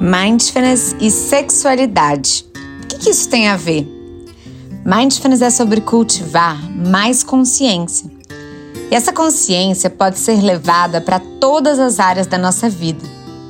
Mindfulness 0.00 0.94
e 1.00 1.10
sexualidade. 1.10 2.46
O 2.84 2.86
que, 2.86 2.98
que 2.98 3.10
isso 3.10 3.28
tem 3.28 3.48
a 3.48 3.56
ver? 3.56 3.84
Mindfulness 4.84 5.42
é 5.42 5.50
sobre 5.50 5.80
cultivar 5.80 6.56
mais 6.70 7.24
consciência. 7.24 8.08
E 8.88 8.94
essa 8.94 9.12
consciência 9.12 9.90
pode 9.90 10.20
ser 10.20 10.40
levada 10.40 11.00
para 11.00 11.18
todas 11.18 11.80
as 11.80 11.98
áreas 11.98 12.28
da 12.28 12.38
nossa 12.38 12.68
vida, 12.68 13.02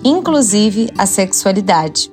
inclusive 0.02 0.88
a 0.96 1.04
sexualidade. 1.04 2.10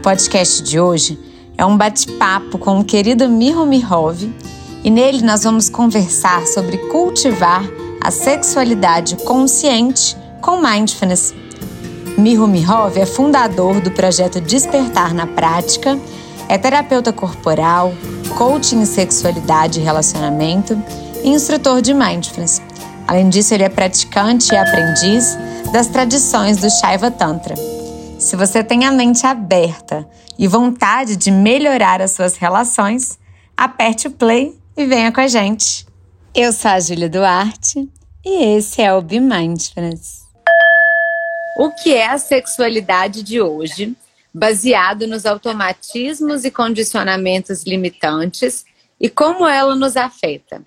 O 0.00 0.02
podcast 0.02 0.60
de 0.64 0.80
hoje 0.80 1.16
é 1.56 1.64
um 1.64 1.76
bate-papo 1.76 2.58
com 2.58 2.80
o 2.80 2.84
querido 2.84 3.28
Miho 3.28 3.64
Mihov 3.64 4.28
e 4.82 4.90
nele 4.90 5.22
nós 5.22 5.44
vamos 5.44 5.68
conversar 5.68 6.44
sobre 6.48 6.78
cultivar 6.88 7.62
a 8.02 8.10
sexualidade 8.10 9.14
consciente 9.18 10.16
com 10.40 10.60
mindfulness. 10.60 11.32
Miho 12.18 12.46
Mihov 12.46 12.98
é 12.98 13.04
fundador 13.04 13.78
do 13.78 13.90
projeto 13.90 14.40
Despertar 14.40 15.12
na 15.12 15.26
Prática, 15.26 15.98
é 16.48 16.56
terapeuta 16.56 17.12
corporal, 17.12 17.92
coaching 18.38 18.80
em 18.80 18.86
sexualidade 18.86 19.78
e 19.78 19.82
relacionamento 19.82 20.80
e 21.22 21.28
instrutor 21.28 21.82
de 21.82 21.92
mindfulness. 21.92 22.62
Além 23.06 23.28
disso, 23.28 23.52
ele 23.52 23.64
é 23.64 23.68
praticante 23.68 24.54
e 24.54 24.56
aprendiz 24.56 25.36
das 25.72 25.88
tradições 25.88 26.56
do 26.56 26.70
Shaiva 26.70 27.10
Tantra. 27.10 27.54
Se 28.18 28.34
você 28.34 28.64
tem 28.64 28.86
a 28.86 28.92
mente 28.92 29.26
aberta 29.26 30.08
e 30.38 30.48
vontade 30.48 31.16
de 31.16 31.30
melhorar 31.30 32.00
as 32.00 32.12
suas 32.12 32.36
relações, 32.36 33.18
aperte 33.54 34.08
o 34.08 34.10
play 34.10 34.58
e 34.74 34.86
venha 34.86 35.12
com 35.12 35.20
a 35.20 35.28
gente. 35.28 35.86
Eu 36.34 36.50
sou 36.50 36.70
a 36.70 36.80
Júlia 36.80 37.10
Duarte 37.10 37.86
e 38.24 38.56
esse 38.56 38.80
é 38.80 38.92
o 38.94 39.02
Be 39.02 39.20
Mindfulness. 39.20 40.25
O 41.58 41.70
que 41.70 41.94
é 41.94 42.06
a 42.06 42.18
sexualidade 42.18 43.22
de 43.22 43.40
hoje, 43.40 43.96
baseado 44.32 45.06
nos 45.06 45.24
automatismos 45.24 46.44
e 46.44 46.50
condicionamentos 46.50 47.64
limitantes 47.64 48.66
e 49.00 49.08
como 49.08 49.46
ela 49.46 49.74
nos 49.74 49.96
afeta? 49.96 50.62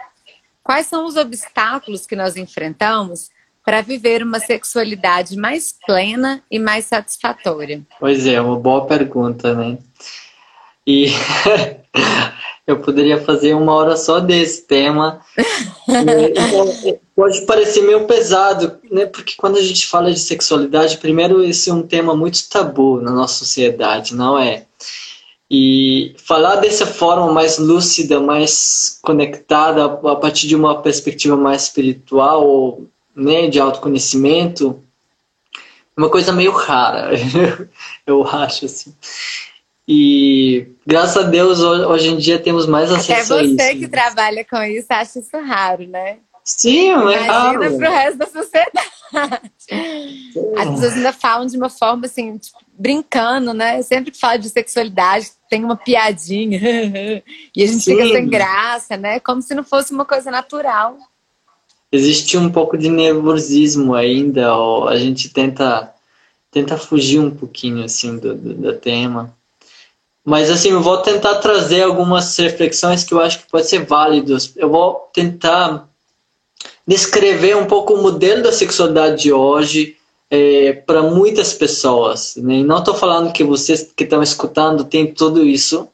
Quais 0.63 0.87
são 0.87 1.05
os 1.05 1.15
obstáculos 1.15 2.07
que 2.07 2.15
nós 2.15 2.35
enfrentamos 2.35 3.29
para 3.63 3.81
viver 3.81 4.23
uma 4.23 4.39
sexualidade 4.39 5.37
mais 5.37 5.75
plena 5.85 6.41
e 6.49 6.57
mais 6.57 6.85
satisfatória? 6.85 7.83
Pois 7.99 8.25
é, 8.25 8.41
uma 8.41 8.59
boa 8.59 8.87
pergunta, 8.87 9.53
né? 9.53 9.77
E 10.87 11.05
eu 12.69 12.79
poderia 12.79 13.19
fazer 13.19 13.55
uma 13.55 13.73
hora 13.73 13.97
só 13.97 14.19
desse 14.19 14.61
tema. 14.61 15.21
pode 17.15 17.41
parecer 17.41 17.81
meio 17.81 18.05
pesado, 18.05 18.77
né? 18.91 19.07
Porque 19.07 19.33
quando 19.35 19.57
a 19.57 19.61
gente 19.61 19.87
fala 19.87 20.13
de 20.13 20.19
sexualidade, 20.19 20.99
primeiro 20.99 21.43
esse 21.43 21.71
é 21.71 21.73
um 21.73 21.81
tema 21.81 22.15
muito 22.15 22.47
tabu 22.47 23.01
na 23.01 23.11
nossa 23.11 23.39
sociedade, 23.39 24.13
não 24.13 24.37
é? 24.37 24.67
E 25.49 26.13
falar 26.17 26.57
dessa 26.57 26.85
forma 26.85 27.33
mais 27.33 27.57
lúcida, 27.57 28.19
mais 28.19 28.99
conectada, 29.01 29.85
a 29.85 30.15
partir 30.15 30.47
de 30.47 30.55
uma 30.55 30.79
perspectiva 30.79 31.35
mais 31.35 31.63
espiritual, 31.63 32.81
né, 33.15 33.47
de 33.47 33.59
autoconhecimento, 33.59 34.79
é 35.55 35.99
uma 35.99 36.09
coisa 36.09 36.31
meio 36.31 36.51
rara, 36.51 37.09
eu 38.05 38.27
acho 38.27 38.65
assim. 38.65 38.93
E 39.91 40.67
graças 40.85 41.17
a 41.17 41.27
Deus 41.27 41.61
hoje 41.61 42.09
em 42.09 42.17
dia 42.17 42.37
temos 42.37 42.67
mais 42.67 42.91
acesso 42.91 43.33
a 43.33 43.41
isso. 43.41 43.59
É 43.59 43.69
você 43.69 43.75
que 43.75 43.87
trabalha 43.87 44.45
com 44.45 44.61
isso 44.61 44.85
acha 44.87 45.17
isso 45.17 45.35
raro, 45.35 45.87
né? 45.87 46.17
Sim, 46.43 46.89
é 46.89 47.15
raro. 47.15 47.63
Imagina 47.63 47.77
pro 47.77 47.91
resto 47.91 48.17
da 48.19 48.25
sociedade. 48.27 49.51
As 50.59 50.69
pessoas 50.69 50.93
ainda 50.93 51.11
falam 51.11 51.47
de 51.47 51.57
uma 51.57 51.71
forma 51.71 52.05
assim, 52.05 52.37
tipo, 52.37 52.59
brincando, 52.71 53.51
né? 53.51 53.81
Sempre 53.81 54.11
que 54.11 54.19
fala 54.19 54.37
de 54.37 54.47
sexualidade, 54.49 55.31
tem 55.49 55.65
uma 55.65 55.75
piadinha. 55.75 56.59
e 57.55 57.63
a 57.63 57.65
gente 57.65 57.81
Sim. 57.81 57.95
fica 57.95 58.09
sem 58.09 58.29
graça, 58.29 58.95
né? 58.95 59.19
Como 59.19 59.41
se 59.41 59.55
não 59.55 59.64
fosse 59.64 59.91
uma 59.91 60.05
coisa 60.05 60.30
natural. 60.30 60.99
Existe 61.91 62.37
um 62.37 62.52
pouco 62.52 62.77
de 62.77 62.89
nervosismo 62.89 63.95
ainda, 63.95 64.53
a 64.87 64.95
gente 64.97 65.30
tenta, 65.30 65.91
tenta 66.52 66.77
fugir 66.77 67.19
um 67.19 67.31
pouquinho 67.31 67.83
assim 67.83 68.19
do, 68.19 68.35
do, 68.35 68.53
do 68.53 68.73
tema. 68.73 69.35
Mas 70.29 70.51
assim, 70.51 70.69
eu 70.69 70.79
vou 70.79 70.97
tentar 70.99 71.39
trazer 71.39 71.81
algumas 71.81 72.37
reflexões 72.37 73.03
que 73.03 73.15
eu 73.15 73.19
acho 73.19 73.39
que 73.39 73.49
pode 73.49 73.67
ser 73.67 73.83
válidas. 73.83 74.53
Eu 74.55 74.69
vou 74.69 75.09
tentar 75.11 75.89
descrever 76.85 77.57
um 77.57 77.65
pouco 77.65 77.95
o 77.95 78.01
modelo 78.03 78.43
da 78.43 78.51
sexualidade 78.51 79.23
de 79.23 79.33
hoje 79.33 79.97
é, 80.29 80.73
para 80.85 81.01
muitas 81.01 81.51
pessoas. 81.53 82.35
Né? 82.35 82.61
Não 82.61 82.77
estou 82.77 82.93
falando 82.93 83.33
que 83.33 83.43
vocês 83.43 83.91
que 83.95 84.03
estão 84.03 84.21
escutando 84.21 84.83
têm 84.83 85.11
tudo 85.11 85.43
isso, 85.43 85.87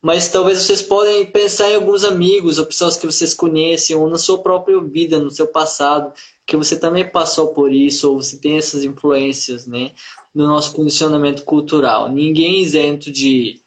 mas 0.00 0.28
talvez 0.28 0.58
vocês 0.58 0.80
podem 0.80 1.26
pensar 1.26 1.68
em 1.68 1.74
alguns 1.74 2.04
amigos 2.04 2.60
ou 2.60 2.66
pessoas 2.66 2.96
que 2.96 3.04
vocês 3.04 3.34
conhecem 3.34 3.96
ou 3.96 4.08
na 4.08 4.16
sua 4.16 4.38
própria 4.38 4.80
vida, 4.80 5.18
no 5.18 5.32
seu 5.32 5.48
passado, 5.48 6.12
que 6.46 6.56
você 6.56 6.78
também 6.78 7.08
passou 7.08 7.48
por 7.48 7.72
isso 7.72 8.10
ou 8.10 8.22
você 8.22 8.38
tem 8.38 8.56
essas 8.56 8.84
influências, 8.84 9.66
né, 9.66 9.92
no 10.32 10.46
nosso 10.46 10.72
condicionamento 10.72 11.42
cultural. 11.42 12.08
Ninguém 12.08 12.56
é 12.56 12.60
isento 12.60 13.10
de 13.10 13.60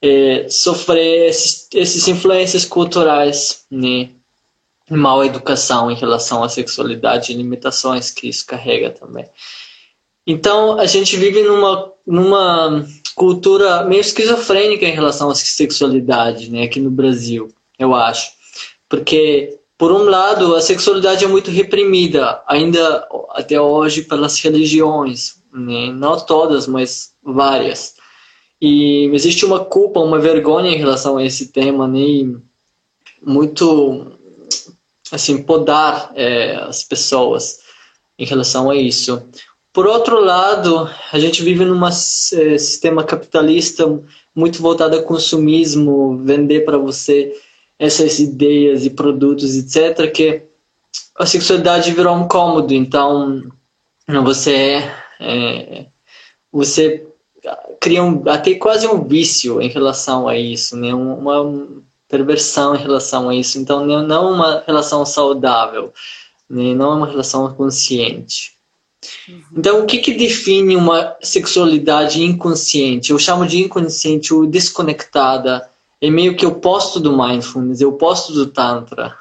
é, 0.00 0.46
sofrer 0.48 1.28
esses, 1.28 1.68
esses 1.74 2.08
influências 2.08 2.64
culturais, 2.64 3.64
né, 3.70 4.10
mal 4.90 5.24
educação 5.24 5.90
em 5.90 5.94
relação 5.94 6.42
à 6.42 6.48
sexualidade 6.48 7.32
e 7.32 7.36
limitações 7.36 8.10
que 8.10 8.28
isso 8.28 8.46
carrega 8.46 8.90
também. 8.90 9.26
Então, 10.26 10.78
a 10.78 10.86
gente 10.86 11.16
vive 11.16 11.42
numa, 11.42 11.92
numa 12.06 12.86
cultura 13.14 13.84
meio 13.84 14.00
esquizofrênica 14.00 14.86
em 14.86 14.92
relação 14.92 15.28
à 15.28 15.34
sexualidade, 15.34 16.50
né, 16.50 16.64
aqui 16.64 16.80
no 16.80 16.90
Brasil, 16.90 17.52
eu 17.78 17.94
acho. 17.94 18.32
Porque, 18.88 19.58
por 19.76 19.90
um 19.90 20.04
lado, 20.04 20.54
a 20.54 20.60
sexualidade 20.60 21.24
é 21.24 21.28
muito 21.28 21.50
reprimida, 21.50 22.42
ainda 22.46 23.08
até 23.30 23.60
hoje, 23.60 24.02
pelas 24.02 24.38
religiões, 24.40 25.36
né, 25.52 25.92
não 25.92 26.18
todas, 26.18 26.66
mas 26.66 27.12
várias. 27.22 27.96
E 28.60 29.06
existe 29.12 29.44
uma 29.44 29.64
culpa, 29.64 30.00
uma 30.00 30.18
vergonha 30.18 30.70
em 30.70 30.78
relação 30.78 31.16
a 31.16 31.24
esse 31.24 31.48
tema, 31.48 31.88
né, 31.88 32.36
muito 33.20 34.06
assim, 35.10 35.42
podar 35.42 36.12
é, 36.14 36.56
as 36.56 36.82
pessoas 36.84 37.60
em 38.18 38.24
relação 38.24 38.70
a 38.70 38.76
isso. 38.76 39.22
Por 39.72 39.86
outro 39.86 40.20
lado, 40.20 40.88
a 41.12 41.18
gente 41.18 41.42
vive 41.42 41.64
num 41.64 41.84
é, 41.86 41.90
sistema 41.90 43.02
capitalista 43.02 43.84
muito 44.34 44.62
voltado 44.62 44.96
a 44.96 45.02
consumismo, 45.02 46.16
vender 46.18 46.64
para 46.64 46.78
você 46.78 47.32
essas 47.78 48.18
ideias 48.18 48.84
e 48.84 48.90
produtos, 48.90 49.56
etc., 49.56 50.10
que 50.12 50.42
a 51.16 51.26
sexualidade 51.26 51.92
virou 51.92 52.14
um 52.16 52.28
cômodo. 52.28 52.72
Então, 52.72 53.42
você 54.22 54.54
é, 54.54 54.92
é 55.20 55.86
você 56.52 57.06
cria 57.80 58.02
um, 58.02 58.22
até 58.28 58.54
quase 58.54 58.86
um 58.86 59.02
vício 59.02 59.60
em 59.60 59.68
relação 59.68 60.28
a 60.28 60.38
isso, 60.38 60.76
né? 60.76 60.94
Uma, 60.94 61.66
perversão 62.08 62.76
em 62.76 62.78
relação 62.78 63.28
a 63.28 63.34
isso. 63.34 63.58
Então, 63.58 63.84
não 63.84 64.14
é 64.14 64.32
uma 64.32 64.64
relação 64.66 65.04
saudável, 65.04 65.92
né? 66.48 66.74
não 66.74 66.92
é 66.92 66.94
uma 66.96 67.06
relação 67.06 67.52
consciente. 67.54 68.52
Uhum. 69.28 69.42
Então, 69.56 69.82
o 69.82 69.86
que, 69.86 69.98
que 69.98 70.14
define 70.14 70.76
uma 70.76 71.16
sexualidade 71.22 72.22
inconsciente? 72.22 73.10
Eu 73.10 73.18
chamo 73.18 73.46
de 73.46 73.58
inconsciente 73.58 74.32
ou 74.32 74.46
desconectada. 74.46 75.68
É 76.00 76.10
meio 76.10 76.36
que 76.36 76.44
o 76.44 76.50
oposto 76.50 77.00
do 77.00 77.16
mindfulness, 77.16 77.80
é 77.80 77.86
o 77.86 77.90
oposto 77.90 78.32
do 78.32 78.46
Tantra. 78.46 79.16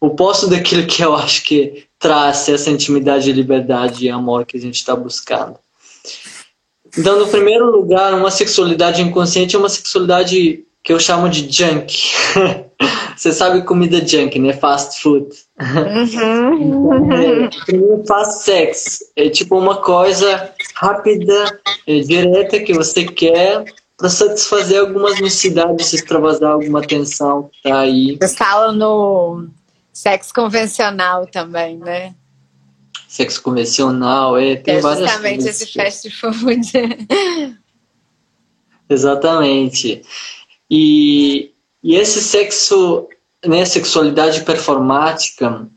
O 0.00 0.06
oposto 0.06 0.48
daquilo 0.48 0.86
que 0.86 1.02
eu 1.02 1.14
acho 1.14 1.44
que 1.44 1.84
traz 1.98 2.48
essa 2.48 2.70
intimidade, 2.70 3.32
liberdade 3.32 4.06
e 4.06 4.10
amor 4.10 4.46
que 4.46 4.56
a 4.56 4.60
gente 4.60 4.76
está 4.76 4.96
buscando. 4.96 5.56
Então, 6.98 7.18
no 7.18 7.28
primeiro 7.28 7.70
lugar, 7.70 8.14
uma 8.14 8.30
sexualidade 8.30 9.02
inconsciente 9.02 9.54
é 9.54 9.58
uma 9.58 9.68
sexualidade 9.68 10.64
que 10.82 10.92
eu 10.92 10.98
chamo 10.98 11.28
de 11.28 11.50
junk. 11.50 11.94
Você 13.16 13.32
sabe 13.32 13.62
comida 13.62 14.04
junk, 14.04 14.38
né? 14.38 14.54
Fast 14.54 15.02
food. 15.02 15.28
Uhum. 15.60 17.12
é, 17.12 18.06
fast 18.06 18.44
sex. 18.44 18.98
É 19.14 19.28
tipo 19.28 19.58
uma 19.58 19.76
coisa 19.76 20.50
rápida, 20.74 21.60
é, 21.86 21.98
direta 22.00 22.58
que 22.60 22.72
você 22.72 23.04
quer 23.04 23.64
para 24.00 24.08
satisfazer 24.08 24.80
algumas 24.80 25.20
necessidades, 25.20 25.92
extravasar 25.92 26.52
alguma 26.52 26.80
tensão 26.80 27.50
que 27.52 27.68
tá 27.68 27.80
aí. 27.80 28.16
Você 28.18 28.34
fala 28.34 28.72
no 28.72 29.46
sexo 29.92 30.32
convencional 30.32 31.26
também, 31.26 31.76
né? 31.76 32.14
Sexo 33.06 33.42
convencional, 33.42 34.38
é, 34.38 34.56
tem 34.56 34.76
é 34.76 34.80
várias 34.80 35.06
justamente 35.06 35.46
esse 35.46 35.66
fast 35.66 36.10
food. 36.12 36.72
Exatamente. 38.88 40.00
E, 40.70 41.52
e 41.84 41.94
esse 41.94 42.22
sexo, 42.22 43.06
né, 43.44 43.66
sexualidade 43.66 44.44
performática 44.44 45.68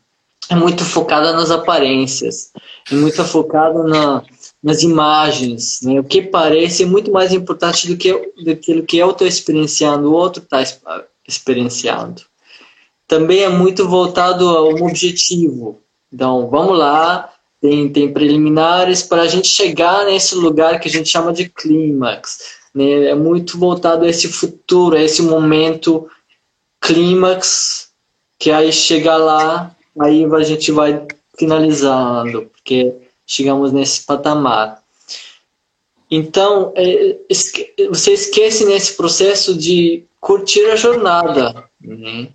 é 0.50 0.56
muito 0.56 0.86
focada 0.86 1.34
nas 1.34 1.52
aparências, 1.52 2.54
é 2.90 2.96
muito 2.96 3.22
focada 3.26 3.84
na, 3.84 4.24
nas 4.64 4.82
imagens, 4.82 5.82
né? 5.82 6.00
O 6.00 6.04
que 6.04 6.22
parece 6.22 6.84
é 6.84 6.86
muito 6.86 7.12
mais 7.12 7.34
importante 7.34 7.86
do 7.86 7.98
que 7.98 8.32
daquilo 8.46 8.84
que 8.84 8.98
eu 8.98 9.12
estou 9.12 9.28
experienciando, 9.28 10.10
o 10.10 10.14
outro 10.14 10.42
está 10.42 10.64
experienciando. 11.28 12.22
Também 13.06 13.42
é 13.42 13.50
muito 13.50 13.88
voltado 13.88 14.48
a 14.48 14.64
um 14.64 14.88
objetivo. 14.88 15.80
Então, 16.12 16.50
vamos 16.50 16.78
lá, 16.78 17.30
tem, 17.60 17.90
tem 17.90 18.14
preliminares 18.14 19.04
para 19.04 19.24
a 19.24 19.28
gente 19.28 19.48
chegar 19.48 20.06
nesse 20.06 20.34
lugar 20.36 20.80
que 20.80 20.88
a 20.88 20.92
gente 20.92 21.10
chama 21.10 21.34
de 21.34 21.50
clímax. 21.50 22.62
Né? 22.74 23.06
É 23.06 23.16
muito 23.16 23.58
voltado 23.58 24.06
a 24.06 24.10
esse 24.10 24.30
futuro, 24.30 24.96
a 24.96 25.02
esse 25.02 25.22
momento 25.22 26.08
clímax, 26.80 27.90
que 28.40 28.50
aí 28.50 28.72
chega 28.72 29.18
lá, 29.18 29.76
aí 30.00 30.26
a 30.26 30.44
gente 30.44 30.72
vai 30.72 31.06
finalizando, 31.38 32.50
porque 32.52 32.94
chegamos 33.34 33.72
nesse 33.72 34.06
patamar. 34.06 34.84
Então, 36.10 36.72
é, 36.76 37.18
você 37.90 38.14
esquece 38.14 38.66
nesse 38.66 38.96
processo 38.96 39.58
de 39.58 40.06
curtir 40.20 40.66
a 40.66 40.76
jornada. 40.76 41.68
Né? 41.82 42.30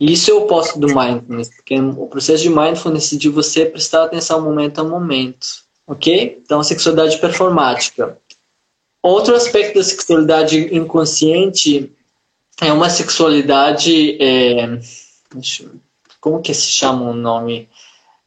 Isso 0.00 0.30
é 0.30 0.34
o 0.34 0.44
oposto 0.44 0.78
do 0.78 0.88
mindfulness, 0.88 1.50
porque 1.54 1.78
o 1.78 2.06
processo 2.06 2.42
de 2.42 2.50
mindfulness 2.50 3.12
é 3.12 3.16
de 3.16 3.28
você 3.28 3.66
prestar 3.66 4.04
atenção 4.04 4.42
momento 4.42 4.80
a 4.80 4.84
momento. 4.84 5.46
Ok? 5.86 6.40
Então, 6.42 6.62
sexualidade 6.62 7.18
performática. 7.18 8.18
Outro 9.02 9.34
aspecto 9.34 9.78
da 9.78 9.84
sexualidade 9.84 10.74
inconsciente 10.74 11.92
é 12.60 12.72
uma 12.72 12.90
sexualidade. 12.90 14.16
É, 14.20 14.78
como 16.20 16.42
que 16.42 16.52
se 16.52 16.66
chama 16.66 17.10
o 17.10 17.14
nome? 17.14 17.68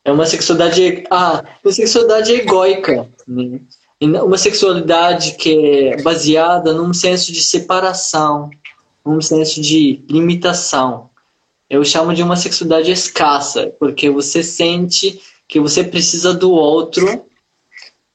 É 0.05 0.11
uma 0.11 0.25
sexualidade. 0.25 1.05
Ah, 1.09 1.43
uma 1.63 1.71
sexualidade 1.71 2.33
egóica. 2.33 3.07
Né? 3.27 3.61
Uma 4.01 4.37
sexualidade 4.37 5.33
que 5.33 5.87
é 5.87 6.01
baseada 6.01 6.73
num 6.73 6.93
senso 6.93 7.31
de 7.31 7.41
separação, 7.41 8.49
num 9.05 9.21
senso 9.21 9.61
de 9.61 10.03
limitação. 10.09 11.09
Eu 11.69 11.83
chamo 11.85 12.13
de 12.13 12.21
uma 12.21 12.35
sexualidade 12.35 12.91
escassa, 12.91 13.73
porque 13.79 14.09
você 14.09 14.43
sente 14.43 15.21
que 15.47 15.59
você 15.59 15.83
precisa 15.83 16.33
do 16.33 16.51
outro 16.51 17.25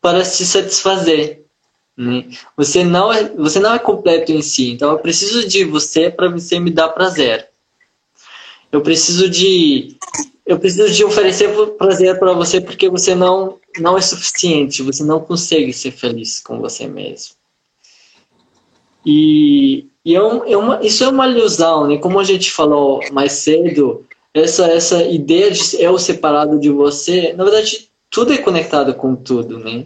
para 0.01 0.25
se 0.25 0.47
satisfazer. 0.47 1.43
Né? 1.97 2.27
Você 2.57 2.85
não 2.85 3.13
é 3.13 3.29
você 3.31 3.59
não 3.59 3.75
é 3.75 3.79
completo 3.79 4.31
em 4.31 4.43
si. 4.43 4.73
Então 4.73 4.93
eu 4.93 4.99
preciso 4.99 5.49
de 5.49 5.65
você 5.65 6.11
para 6.11 6.29
você 6.29 6.61
me 6.61 6.71
dar 6.71 6.91
prazer. 6.91 7.49
Eu 8.71 8.83
preciso 8.83 9.29
de 9.29 9.97
eu 10.49 10.59
preciso 10.59 10.91
de 10.91 11.05
oferecer 11.05 11.55
prazer 11.77 12.19
para 12.19 12.33
você 12.33 12.59
porque 12.59 12.89
você 12.89 13.15
não 13.15 13.59
não 13.79 13.99
é 13.99 14.01
suficiente, 14.01 14.83
você 14.83 15.05
não 15.05 15.21
consegue 15.21 15.75
ser 15.75 15.91
feliz 15.91 16.41
com 16.41 16.59
você 16.59 16.87
mesmo. 16.87 17.35
E, 19.05 19.85
e 20.03 20.17
é, 20.17 20.23
um, 20.23 20.45
é 20.45 20.57
uma, 20.57 20.85
isso 20.85 21.05
é 21.05 21.09
uma 21.09 21.29
ilusão, 21.29 21.87
né? 21.87 21.99
Como 21.99 22.19
a 22.19 22.25
gente 22.25 22.51
falou 22.51 23.01
mais 23.13 23.33
cedo, 23.33 24.07
essa 24.33 24.67
essa 24.69 25.03
ideia 25.05 25.51
de 25.51 25.61
eu 25.83 25.99
separado 25.99 26.59
de 26.59 26.71
você, 26.71 27.35
na 27.35 27.45
verdade, 27.45 27.91
tudo 28.11 28.33
é 28.33 28.39
conectado 28.39 28.95
com 28.95 29.15
tudo, 29.15 29.59
né? 29.59 29.85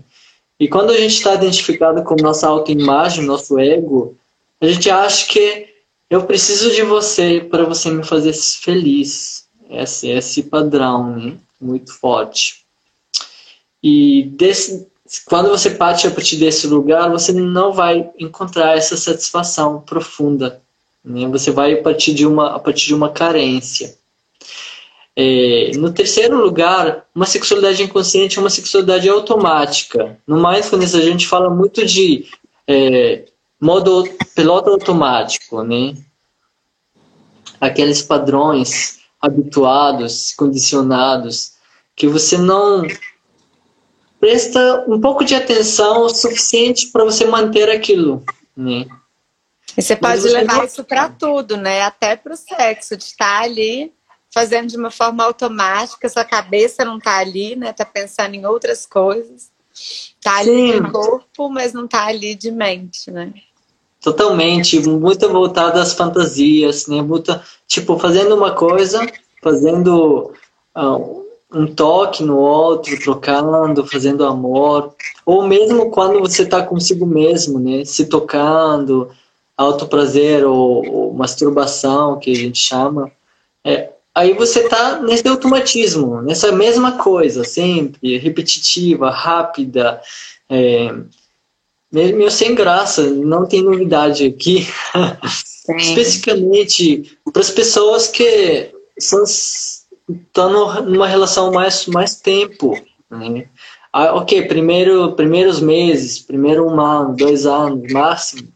E 0.61 0.69
quando 0.69 0.91
a 0.91 0.97
gente 0.97 1.15
está 1.15 1.35
identificado 1.35 2.05
com 2.05 2.15
nossa 2.15 2.47
autoimagem, 2.47 3.27
nosso 3.27 3.59
ego, 3.59 4.17
a 4.61 4.67
gente 4.69 4.89
acha 4.89 5.27
que 5.27 5.67
eu 6.09 6.23
preciso 6.23 6.71
de 6.73 6.83
você 6.83 7.41
para 7.51 7.65
você 7.65 7.91
me 7.91 8.05
fazer 8.05 8.33
feliz 8.33 9.42
esse 9.71 10.43
padrão 10.45 11.17
né? 11.17 11.37
muito 11.61 11.93
forte. 11.93 12.63
E 13.83 14.25
desse, 14.35 14.87
quando 15.25 15.49
você 15.49 15.71
parte 15.71 16.07
a 16.07 16.11
partir 16.11 16.37
desse 16.37 16.67
lugar, 16.67 17.11
você 17.11 17.33
não 17.33 17.73
vai 17.73 18.11
encontrar 18.19 18.77
essa 18.77 18.97
satisfação 18.97 19.81
profunda. 19.81 20.63
Né? 21.05 21.27
Você 21.29 21.51
vai 21.51 21.77
partir 21.77 22.15
de 22.15 22.27
uma, 22.27 22.57
a 22.57 22.59
partir 22.59 22.87
de 22.87 22.95
uma 22.95 23.11
carência. 23.11 23.97
É, 25.15 25.73
no 25.77 25.93
terceiro 25.93 26.41
lugar, 26.43 27.07
uma 27.15 27.27
sexualidade 27.27 27.83
inconsciente 27.83 28.39
é 28.39 28.41
uma 28.41 28.49
sexualidade 28.49 29.09
automática. 29.09 30.19
No 30.27 30.37
mindfulness 30.37 30.95
a 30.95 31.03
gente 31.03 31.27
fala 31.27 31.51
muito 31.51 31.85
de 31.85 32.27
é, 32.67 33.27
modo 33.61 34.09
piloto 34.35 34.71
automático, 34.71 35.63
né? 35.63 35.95
Aqueles 37.61 38.01
padrões 38.03 39.02
habituados, 39.23 40.35
condicionados, 40.37 41.53
que 41.95 42.09
você 42.09 42.37
não 42.37 42.83
presta 44.19 44.85
um 44.89 45.01
pouco 45.01 45.25
de 45.25 45.35
atenção 45.35 46.03
o 46.03 46.09
suficiente 46.09 46.89
para 46.89 47.05
você 47.05 47.25
manter 47.25 47.71
aquilo, 47.71 48.25
né? 48.57 48.87
E 49.77 49.81
você 49.81 49.97
pode 49.97 50.21
você 50.21 50.31
levar 50.31 50.59
não... 50.59 50.65
isso 50.65 50.85
para 50.85 51.09
tudo, 51.09 51.57
né? 51.57 51.83
Até 51.83 52.17
para 52.17 52.35
o 52.35 52.37
sexo, 52.37 52.97
de 52.97 53.05
estar 53.05 53.43
ali 53.43 53.93
fazendo 54.31 54.69
de 54.69 54.77
uma 54.77 54.91
forma 54.91 55.23
automática, 55.23 56.09
sua 56.09 56.25
cabeça 56.25 56.85
não 56.85 56.99
está 56.99 57.19
ali, 57.19 57.55
né? 57.55 57.73
Tá 57.73 57.85
pensando 57.85 58.35
em 58.35 58.45
outras 58.45 58.87
coisas. 58.87 59.51
Tá 60.23 60.39
ali 60.39 60.73
Sim. 60.73 60.83
de 60.83 60.91
corpo, 60.91 61.49
mas 61.49 61.73
não 61.73 61.87
tá 61.87 62.07
ali 62.07 62.35
de 62.35 62.51
mente, 62.51 63.11
né? 63.11 63.33
Totalmente, 64.03 64.81
muito 64.89 65.29
voltado 65.29 65.79
às 65.79 65.95
fantasias, 65.95 66.89
né? 66.89 67.01
Muito, 67.01 67.39
tipo, 67.69 67.97
fazendo 68.01 68.35
uma 68.35 68.51
coisa, 68.51 69.07
fazendo 69.41 70.33
uh, 70.77 71.25
um 71.55 71.67
toque 71.73 72.25
no 72.25 72.37
outro, 72.37 72.99
trocando, 72.99 73.87
fazendo 73.87 74.27
amor, 74.27 74.93
ou 75.25 75.47
mesmo 75.47 75.89
quando 75.93 76.19
você 76.19 76.43
está 76.43 76.65
consigo 76.65 77.07
mesmo, 77.07 77.61
né? 77.61 77.85
Se 77.85 78.07
tocando, 78.07 79.09
alto 79.57 79.87
prazer 79.87 80.45
ou, 80.45 80.85
ou 80.85 81.15
masturbação, 81.15 82.19
que 82.19 82.33
a 82.33 82.37
gente 82.37 82.59
chama. 82.59 83.09
É, 83.65 83.91
aí 84.13 84.33
você 84.33 84.65
está 84.65 85.01
nesse 85.01 85.29
automatismo, 85.29 86.21
nessa 86.23 86.51
mesma 86.51 86.99
coisa, 86.99 87.45
sempre, 87.45 88.19
repetitiva, 88.19 89.11
rápida, 89.11 90.01
é, 90.51 90.93
meio 91.93 92.31
sem 92.31 92.55
graça, 92.55 93.03
não 93.11 93.47
tem 93.47 93.63
novidade 93.63 94.27
aqui. 94.27 94.67
Especificamente 95.77 97.19
para 97.33 97.41
as 97.41 97.51
pessoas 97.51 98.09
que 98.09 98.73
estão 98.97 100.83
numa 100.83 101.07
relação 101.07 101.53
mais, 101.53 101.87
mais 101.87 102.17
tempo. 102.17 102.77
Né? 103.11 103.47
Ah, 103.93 104.15
ok, 104.15 104.43
primeiro, 104.49 105.13
primeiros 105.13 105.61
meses, 105.61 106.19
primeiro 106.19 106.67
um 106.67 106.81
ano, 106.81 107.15
dois 107.15 107.47
anos 107.47 107.93
máximo, 107.93 108.49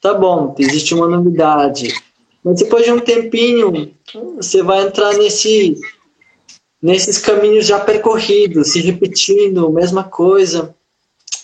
tá 0.00 0.14
bom, 0.14 0.54
existe 0.58 0.94
uma 0.94 1.06
novidade. 1.06 1.94
Mas 2.42 2.60
depois 2.60 2.84
de 2.84 2.92
um 2.92 2.98
tempinho, 2.98 3.92
você 4.36 4.62
vai 4.62 4.82
entrar 4.82 5.12
nesse, 5.14 5.78
nesses 6.80 7.18
caminhos 7.18 7.66
já 7.66 7.78
percorridos, 7.78 8.72
se 8.72 8.80
repetindo, 8.80 9.70
mesma 9.70 10.02
coisa 10.02 10.74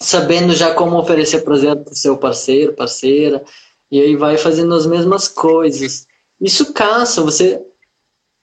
sabendo 0.05 0.55
já 0.55 0.75
como 0.75 0.99
oferecer 0.99 1.43
prazer 1.43 1.77
para 1.77 1.93
o 1.93 1.97
seu 1.97 2.17
parceiro, 2.17 2.73
parceira, 2.75 3.43
e 3.91 4.01
aí 4.01 4.17
vai 4.17 4.37
fazendo 4.37 4.75
as 4.75 4.87
mesmas 4.87 5.29
coisas. 5.29 6.07
Isso 6.41 6.73
cansa, 6.73 7.23
você. 7.23 7.63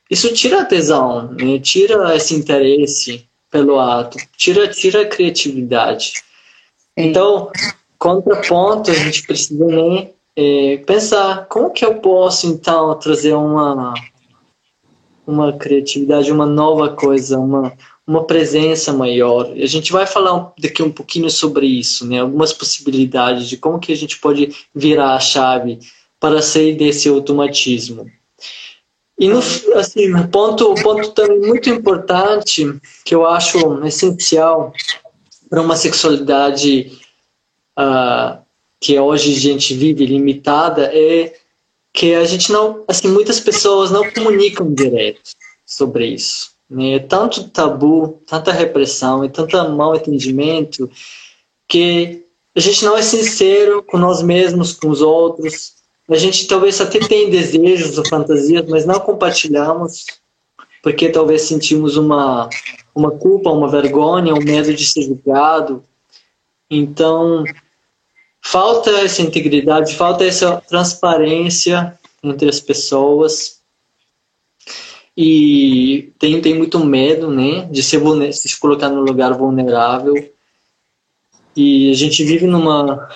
Isso 0.10 0.34
tira 0.34 0.62
a 0.62 0.66
tesão, 0.66 1.32
né? 1.32 1.60
tira 1.60 2.16
esse 2.16 2.36
interesse 2.36 3.26
pelo 3.50 3.80
ato, 3.80 4.18
tira, 4.36 4.68
tira 4.68 5.04
a 5.04 5.08
criatividade. 5.08 6.14
Sim. 6.16 6.24
Então, 6.98 7.50
contraponto, 7.98 8.92
a 8.92 8.94
gente 8.94 9.26
precisa 9.26 9.66
né, 9.66 10.10
é, 10.36 10.78
pensar 10.86 11.46
como 11.48 11.72
que 11.72 11.86
eu 11.86 11.96
posso 11.96 12.48
então 12.48 12.94
trazer 12.96 13.34
uma 13.34 13.94
uma 15.26 15.54
criatividade, 15.54 16.32
uma 16.32 16.46
nova 16.46 16.90
coisa, 16.90 17.40
uma 17.40 17.72
uma 18.12 18.26
presença 18.26 18.92
maior. 18.92 19.54
A 19.54 19.66
gente 19.66 19.92
vai 19.92 20.06
falar 20.06 20.54
daqui 20.60 20.84
um 20.84 20.92
pouquinho 20.92 21.30
sobre 21.30 21.66
isso, 21.66 22.06
né? 22.06 22.20
Algumas 22.20 22.52
possibilidades 22.52 23.48
de 23.48 23.56
como 23.56 23.80
que 23.80 23.94
a 23.94 23.96
gente 23.96 24.20
pode 24.20 24.54
virar 24.76 25.16
a 25.16 25.20
chave 25.20 25.80
para 26.20 26.42
sair 26.42 26.76
desse 26.76 27.08
automatismo. 27.08 28.12
E 29.18 29.30
no 29.30 29.40
assim, 29.76 30.12
ponto 30.28 30.76
ponto 30.76 31.12
também 31.12 31.40
muito 31.40 31.70
importante 31.70 32.66
que 33.06 33.16
eu 33.16 33.26
acho 33.26 33.84
essencial 33.86 34.74
para 35.50 35.62
uma 35.62 35.78
sexualidade 35.78 37.00
uh, 37.80 38.42
que 38.80 39.00
hoje 39.00 39.36
a 39.36 39.40
gente 39.40 39.74
vive 39.74 40.06
limitada 40.06 40.92
é 40.94 41.34
que 41.94 42.14
a 42.14 42.26
gente 42.26 42.52
não, 42.52 42.84
assim, 42.88 43.08
muitas 43.08 43.40
pessoas 43.40 43.92
não 43.92 44.10
comunicam 44.12 44.74
direto 44.74 45.32
sobre 45.66 46.08
isso 46.08 46.51
né? 46.72 47.00
tanto 47.00 47.50
tabu, 47.50 48.22
tanta 48.26 48.52
repressão 48.52 49.26
e 49.26 49.30
tanto 49.30 49.58
mal 49.72 49.94
entendimento 49.94 50.90
que 51.68 52.24
a 52.56 52.60
gente 52.60 52.84
não 52.86 52.98
é 52.98 53.02
sincero 53.02 53.84
com 53.84 53.98
nós 53.98 54.22
mesmos, 54.22 54.74
com 54.74 54.90
os 54.90 55.02
outros. 55.02 55.74
A 56.10 56.16
gente 56.16 56.48
talvez 56.48 56.80
até 56.80 57.00
tem 57.00 57.30
desejos 57.30 57.98
ou 57.98 58.08
fantasias, 58.08 58.66
mas 58.68 58.86
não 58.86 59.00
compartilhamos 59.00 60.06
porque 60.82 61.10
talvez 61.10 61.44
sentimos 61.44 61.96
uma 61.96 62.50
uma 62.94 63.12
culpa, 63.12 63.50
uma 63.50 63.70
vergonha, 63.70 64.34
um 64.34 64.44
medo 64.44 64.74
de 64.74 64.86
ser 64.86 65.04
julgado. 65.04 65.84
Então, 66.70 67.44
falta 68.42 68.90
essa 68.92 69.22
integridade, 69.22 69.96
falta 69.96 70.26
essa 70.26 70.62
transparência 70.68 71.98
entre 72.22 72.50
as 72.50 72.60
pessoas 72.60 73.61
e 75.16 76.12
tem, 76.18 76.42
tem 76.42 76.58
muito 76.58 76.80
medo, 76.84 77.30
né, 77.30 77.68
de 77.72 77.84
se, 77.84 77.98
se 78.34 78.60
colocar 78.60 78.90
no 78.90 79.02
lugar 79.02 79.34
vulnerável. 79.34 80.16
E 81.56 81.92
a 81.92 81.94
gente 81.94 82.24
vive 82.24 82.48
numa 82.48 83.10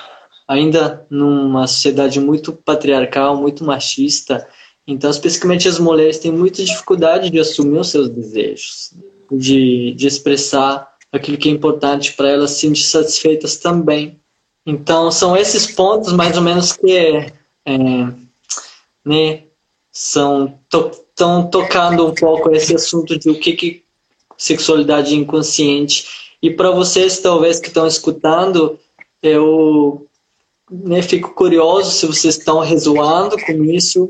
ainda 0.48 1.06
numa 1.10 1.68
sociedade 1.68 2.20
muito 2.20 2.54
patriarcal, 2.54 3.36
muito 3.36 3.64
machista. 3.64 4.48
Então, 4.86 5.10
especificamente 5.10 5.68
as 5.68 5.80
mulheres 5.80 6.20
têm 6.20 6.32
muita 6.32 6.64
dificuldade 6.64 7.30
de 7.30 7.40
assumir 7.40 7.80
os 7.80 7.90
seus 7.90 8.10
desejos, 8.10 8.94
de, 9.32 9.94
de 9.94 10.08
expressar 10.08 10.94
aquilo 11.12 11.38
que 11.38 11.50
é 11.50 11.52
importante 11.52 12.14
para 12.14 12.30
elas 12.30 12.52
se 12.52 12.62
sentir 12.62 12.84
satisfeitas 12.84 13.58
também. 13.58 14.20
Então, 14.66 15.12
são 15.12 15.36
esses 15.36 15.68
pontos, 15.68 16.14
mais 16.14 16.38
ou 16.38 16.44
menos, 16.44 16.74
que 16.74 16.92
é, 16.92 17.34
é 17.66 17.78
né, 19.04 19.44
são 19.96 20.54
estão 20.70 21.44
to, 21.44 21.50
tocando 21.50 22.06
um 22.06 22.14
pouco 22.14 22.52
esse 22.52 22.76
assunto 22.76 23.18
de 23.18 23.30
o 23.30 23.40
que, 23.40 23.54
que 23.54 23.84
sexualidade 24.38 25.16
inconsciente. 25.16 26.36
E 26.42 26.52
para 26.52 26.70
vocês, 26.70 27.20
talvez, 27.20 27.62
que 27.62 27.70
estão 27.70 27.88
escutando, 27.88 28.78
eu 29.24 30.06
né, 30.70 31.02
fico 31.02 31.34
curioso 31.34 31.92
se 31.92 32.06
vocês 32.06 32.38
estão 32.38 32.60
ressoando 32.60 33.38
com 33.46 33.64
isso 33.64 34.10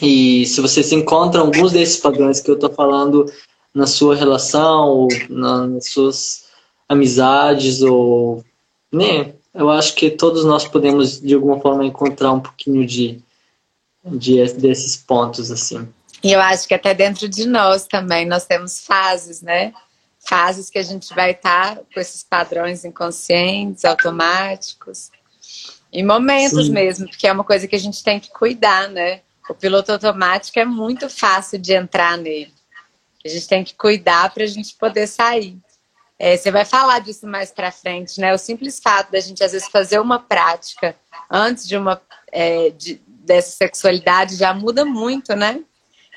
e 0.00 0.46
se 0.46 0.58
vocês 0.62 0.90
encontram 0.90 1.42
alguns 1.42 1.72
desses 1.72 1.98
padrões 1.98 2.40
que 2.40 2.50
eu 2.50 2.54
estou 2.54 2.70
falando 2.70 3.30
na 3.74 3.86
sua 3.86 4.16
relação, 4.16 4.88
ou 4.88 5.08
nas 5.28 5.90
suas 5.90 6.46
amizades, 6.88 7.82
ou 7.82 8.42
né, 8.90 9.34
eu 9.52 9.68
acho 9.68 9.94
que 9.94 10.10
todos 10.10 10.46
nós 10.46 10.66
podemos 10.66 11.20
de 11.20 11.34
alguma 11.34 11.60
forma 11.60 11.84
encontrar 11.84 12.32
um 12.32 12.40
pouquinho 12.40 12.86
de, 12.86 13.20
de 14.16 14.42
desses 14.54 14.96
pontos 14.96 15.50
assim. 15.50 15.88
E 16.22 16.32
eu 16.32 16.40
acho 16.40 16.66
que 16.66 16.74
até 16.74 16.94
dentro 16.94 17.28
de 17.28 17.46
nós 17.46 17.86
também 17.86 18.26
nós 18.26 18.44
temos 18.44 18.84
fases, 18.84 19.40
né? 19.40 19.72
Fases 20.18 20.68
que 20.68 20.78
a 20.78 20.82
gente 20.82 21.14
vai 21.14 21.30
estar 21.30 21.76
tá 21.76 21.82
com 21.92 22.00
esses 22.00 22.22
padrões 22.22 22.84
inconscientes, 22.84 23.84
automáticos, 23.84 25.10
em 25.92 26.04
momentos 26.04 26.66
Sim. 26.66 26.72
mesmo, 26.72 27.08
porque 27.08 27.26
é 27.26 27.32
uma 27.32 27.44
coisa 27.44 27.66
que 27.66 27.76
a 27.76 27.78
gente 27.78 28.02
tem 28.02 28.18
que 28.18 28.30
cuidar, 28.30 28.88
né? 28.88 29.20
O 29.48 29.54
piloto 29.54 29.92
automático 29.92 30.58
é 30.58 30.64
muito 30.64 31.08
fácil 31.08 31.58
de 31.58 31.72
entrar 31.72 32.18
nele. 32.18 32.52
A 33.24 33.28
gente 33.28 33.48
tem 33.48 33.64
que 33.64 33.74
cuidar 33.74 34.32
para 34.32 34.44
a 34.44 34.46
gente 34.46 34.74
poder 34.74 35.06
sair. 35.06 35.56
É, 36.18 36.36
você 36.36 36.50
vai 36.50 36.64
falar 36.64 36.98
disso 36.98 37.26
mais 37.26 37.50
para 37.50 37.70
frente, 37.70 38.20
né? 38.20 38.34
O 38.34 38.38
simples 38.38 38.80
fato 38.80 39.12
da 39.12 39.20
gente 39.20 39.42
às 39.42 39.52
vezes 39.52 39.68
fazer 39.68 40.00
uma 40.00 40.18
prática 40.18 40.96
antes 41.30 41.66
de 41.66 41.76
uma 41.76 42.00
é, 42.32 42.70
de, 42.70 43.00
dessa 43.28 43.50
sexualidade 43.50 44.34
já 44.34 44.52
muda 44.52 44.84
muito, 44.84 45.36
né? 45.36 45.60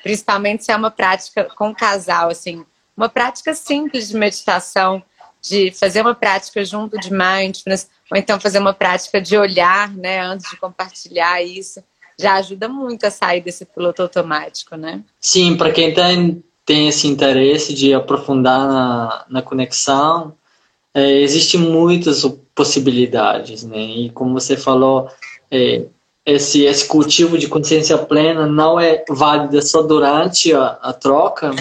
Principalmente 0.02 0.64
se 0.64 0.72
é 0.72 0.76
uma 0.76 0.90
prática 0.90 1.44
com 1.44 1.72
casal, 1.72 2.30
assim, 2.30 2.64
uma 2.96 3.08
prática 3.08 3.54
simples 3.54 4.08
de 4.08 4.16
meditação, 4.16 5.02
de 5.40 5.70
fazer 5.72 6.00
uma 6.00 6.14
prática 6.14 6.64
junto 6.64 6.98
de 6.98 7.12
mindfulness, 7.12 7.88
ou 8.10 8.16
então 8.16 8.40
fazer 8.40 8.58
uma 8.58 8.74
prática 8.74 9.20
de 9.20 9.36
olhar, 9.36 9.92
né, 9.94 10.20
antes 10.20 10.48
de 10.50 10.56
compartilhar 10.56 11.42
isso, 11.42 11.82
já 12.18 12.34
ajuda 12.34 12.68
muito 12.68 13.04
a 13.04 13.10
sair 13.10 13.40
desse 13.40 13.64
piloto 13.64 14.02
automático, 14.02 14.76
né? 14.76 15.02
Sim, 15.20 15.56
para 15.56 15.72
quem 15.72 15.92
tem, 15.94 16.44
tem 16.64 16.88
esse 16.88 17.06
interesse 17.08 17.74
de 17.74 17.92
aprofundar 17.92 18.68
na, 18.68 19.24
na 19.28 19.42
conexão, 19.42 20.34
é, 20.94 21.20
existem 21.20 21.58
muitas 21.58 22.22
possibilidades, 22.54 23.64
né? 23.64 23.78
E 23.78 24.10
como 24.10 24.34
você 24.34 24.56
falou, 24.56 25.08
é, 25.50 25.86
esse, 26.24 26.64
esse 26.64 26.86
cultivo 26.86 27.36
de 27.36 27.48
consciência 27.48 27.98
plena 27.98 28.46
não 28.46 28.78
é 28.78 29.04
válido 29.08 29.60
só 29.60 29.82
durante 29.82 30.52
a, 30.54 30.78
a 30.80 30.92
troca, 30.92 31.54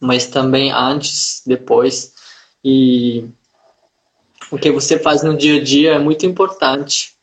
mas 0.00 0.26
também 0.26 0.70
antes, 0.70 1.42
depois. 1.44 2.14
E 2.64 3.26
o 4.50 4.58
que 4.58 4.70
você 4.70 4.98
faz 4.98 5.22
no 5.22 5.36
dia 5.36 5.60
a 5.60 5.64
dia 5.64 5.92
é 5.94 5.98
muito 5.98 6.24
importante. 6.24 7.14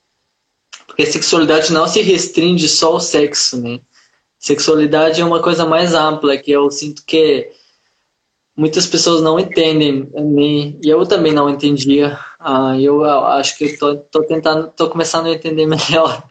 Porque 0.86 1.04
a 1.04 1.12
sexualidade 1.12 1.72
não 1.72 1.88
se 1.88 2.02
restringe 2.02 2.68
só 2.68 2.94
ao 2.94 3.00
sexo, 3.00 3.60
né? 3.62 3.80
Sexualidade 4.38 5.22
é 5.22 5.26
uma 5.26 5.42
coisa 5.42 5.66
mais 5.66 5.94
ampla, 5.94 6.38
que 6.38 6.52
eu 6.52 6.70
sinto 6.70 7.04
que 7.06 7.52
muitas 8.56 8.86
pessoas 8.86 9.22
não 9.22 9.40
entendem, 9.40 10.10
né? 10.14 10.76
e 10.82 10.90
eu 10.90 11.06
também 11.06 11.34
não 11.34 11.50
entendia. 11.50 12.18
Ah, 12.40 12.80
eu 12.80 13.04
acho 13.04 13.58
que 13.58 13.66
estou 13.66 14.24
tentando, 14.28 14.68
estou 14.68 14.90
começando 14.90 15.28
a 15.28 15.32
entender 15.32 15.66
melhor. 15.68 16.24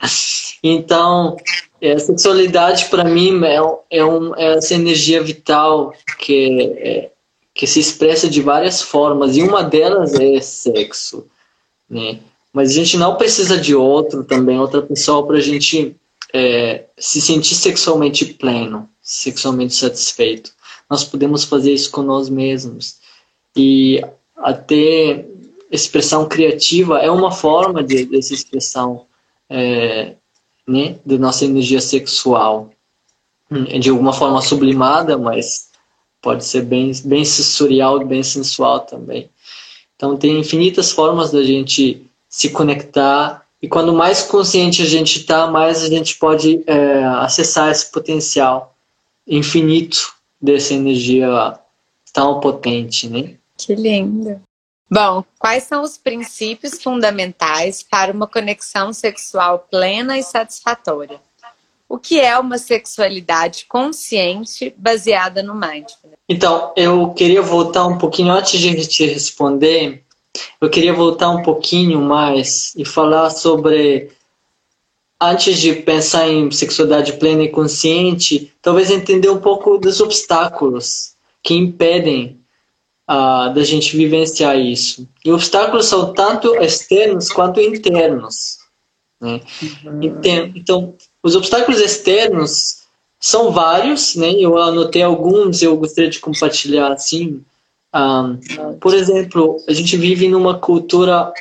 Então, 0.63 1.37
a 1.83 1.99
sexualidade 1.99 2.87
para 2.87 3.05
mim 3.05 3.43
é, 3.45 3.59
é, 3.99 4.05
um, 4.05 4.35
é 4.37 4.57
essa 4.57 4.75
energia 4.75 5.23
vital 5.23 5.93
que 6.19 6.73
é, 6.77 7.11
que 7.55 7.67
se 7.67 7.81
expressa 7.81 8.29
de 8.29 8.41
várias 8.41 8.81
formas 8.81 9.37
e 9.37 9.43
uma 9.43 9.63
delas 9.63 10.15
é 10.15 10.41
sexo, 10.41 11.27
né? 11.89 12.19
Mas 12.53 12.71
a 12.71 12.75
gente 12.75 12.97
não 12.97 13.17
precisa 13.17 13.59
de 13.59 13.75
outro 13.75 14.25
também, 14.25 14.59
outra 14.59 14.83
pessoa 14.83 15.27
para 15.27 15.37
a 15.37 15.41
gente 15.41 15.97
é, 16.33 16.85
se 16.99 17.21
sentir 17.21 17.55
sexualmente 17.55 18.27
pleno, 18.27 18.89
sexualmente 19.03 19.75
satisfeito. 19.75 20.53
Nós 20.93 21.05
podemos 21.05 21.45
fazer 21.45 21.73
isso 21.73 21.91
com 21.91 22.03
nós 22.03 22.29
mesmos. 22.29 22.99
E 23.57 24.05
até 24.37 25.25
expressão 25.71 26.29
criativa 26.29 26.99
é 26.99 27.11
uma 27.11 27.33
forma 27.33 27.83
de 27.83 28.05
dessa 28.05 28.35
expressão, 28.35 29.07
é, 29.49 30.17
né, 30.69 30.97
da 31.03 31.17
nossa 31.17 31.47
energia 31.47 31.81
sexual, 31.81 32.73
de 33.81 33.89
alguma 33.89 34.13
forma 34.13 34.43
sublimada, 34.43 35.17
mas 35.17 35.71
pode 36.21 36.45
ser 36.45 36.61
bem, 36.61 36.93
bem 37.07 37.25
sensorial, 37.25 38.05
bem 38.05 38.23
sensual 38.23 38.81
também. 38.81 39.31
Então, 39.97 40.19
tem 40.19 40.39
infinitas 40.39 40.93
formas 40.93 41.31
da 41.31 41.43
gente 41.43 42.07
se 42.29 42.51
conectar 42.51 43.47
e 43.63 43.67
quando 43.67 43.95
mais 43.95 44.25
consciente 44.25 44.83
a 44.83 44.87
gente 44.87 45.21
está, 45.21 45.47
mais 45.47 45.83
a 45.83 45.89
gente 45.89 46.19
pode 46.19 46.63
é, 46.67 47.03
acessar 47.03 47.71
esse 47.71 47.91
potencial 47.91 48.75
infinito 49.27 50.21
dessa 50.43 50.75
energia 50.75 51.59
tão 52.13 52.41
potente, 52.41 53.09
né? 53.09 53.35
Que 53.57 53.75
lindo. 53.75 54.41
Bom, 54.91 55.25
quais 55.39 55.63
são 55.63 55.83
os 55.83 55.97
princípios 55.97 56.83
fundamentais 56.83 57.83
para 57.83 58.13
uma 58.13 58.27
conexão 58.27 58.93
sexual 58.93 59.67
plena 59.71 60.19
e 60.19 60.23
satisfatória? 60.23 61.19
O 61.89 61.99
que 61.99 62.21
é 62.21 62.39
uma 62.39 62.59
sexualidade 62.59 63.65
consciente 63.67 64.75
baseada 64.77 65.43
no 65.43 65.55
mindfulness? 65.55 66.19
Então, 66.29 66.73
eu 66.77 67.11
queria 67.11 67.41
voltar 67.41 67.87
um 67.87 67.97
pouquinho 67.97 68.33
antes 68.33 68.59
de 68.59 68.87
te 68.87 69.07
responder. 69.07 70.03
Eu 70.61 70.71
queria 70.71 70.93
voltar 70.93 71.31
um 71.31 71.43
pouquinho 71.43 72.01
mais 72.01 72.75
e 72.77 72.85
falar 72.85 73.31
sobre 73.31 74.11
antes 75.31 75.59
de 75.59 75.75
pensar 75.75 76.29
em 76.29 76.51
sexualidade 76.51 77.15
plena 77.15 77.45
e 77.45 77.49
consciente, 77.49 78.53
talvez 78.61 78.91
entender 78.91 79.31
um 79.31 79.41
pouco 79.41 79.79
dos 79.79 80.01
obstáculos 80.01 81.13
que 81.43 81.55
impedem 81.55 82.39
uh, 83.09 83.53
da 83.55 83.63
gente 83.65 83.97
vivenciar 83.97 84.59
isso. 84.59 85.09
E 85.25 85.33
obstáculos 85.33 85.87
são 85.87 86.13
tanto 86.13 86.55
externos 86.57 87.31
quanto 87.31 87.61
internos. 87.61 88.59
Né? 89.21 89.41
Uhum. 89.85 90.53
Então, 90.55 90.95
os 91.23 91.37
obstáculos 91.37 91.81
externos 91.81 92.83
são 93.21 93.53
vários, 93.53 94.17
né? 94.17 94.33
Eu 94.33 94.59
anotei 94.59 95.03
alguns, 95.03 95.63
eu 95.63 95.77
gostaria 95.77 96.11
de 96.11 96.19
compartilhar 96.19 96.93
assim. 96.93 97.45
Um, 97.95 98.39
por 98.81 98.95
exemplo, 98.95 99.59
a 99.69 99.73
gente 99.73 99.97
vive 99.97 100.27
numa 100.27 100.59
cultura 100.59 101.33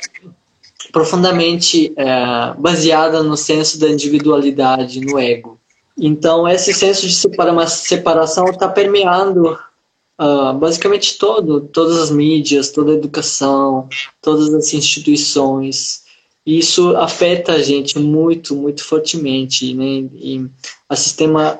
profundamente 0.92 1.92
é, 1.96 2.54
baseada 2.58 3.22
no 3.22 3.36
senso 3.36 3.80
da 3.80 3.88
individualidade, 3.88 5.00
no 5.00 5.18
ego. 5.18 5.58
Então, 5.98 6.46
esse 6.46 6.72
senso 6.72 7.06
de 7.06 7.14
separação 7.66 8.46
está 8.46 8.68
permeando 8.68 9.58
uh, 10.18 10.52
basicamente 10.54 11.18
todo, 11.18 11.60
todas 11.60 11.98
as 11.98 12.10
mídias, 12.10 12.70
toda 12.70 12.92
a 12.92 12.94
educação, 12.94 13.88
todas 14.20 14.52
as 14.54 14.72
instituições 14.72 16.02
isso 16.44 16.96
afeta 16.96 17.52
a 17.52 17.62
gente 17.62 17.98
muito, 17.98 18.54
muito 18.54 18.84
fortemente, 18.84 19.72
né? 19.74 20.08
E 20.14 20.46
a 20.88 20.96
sistema 20.96 21.58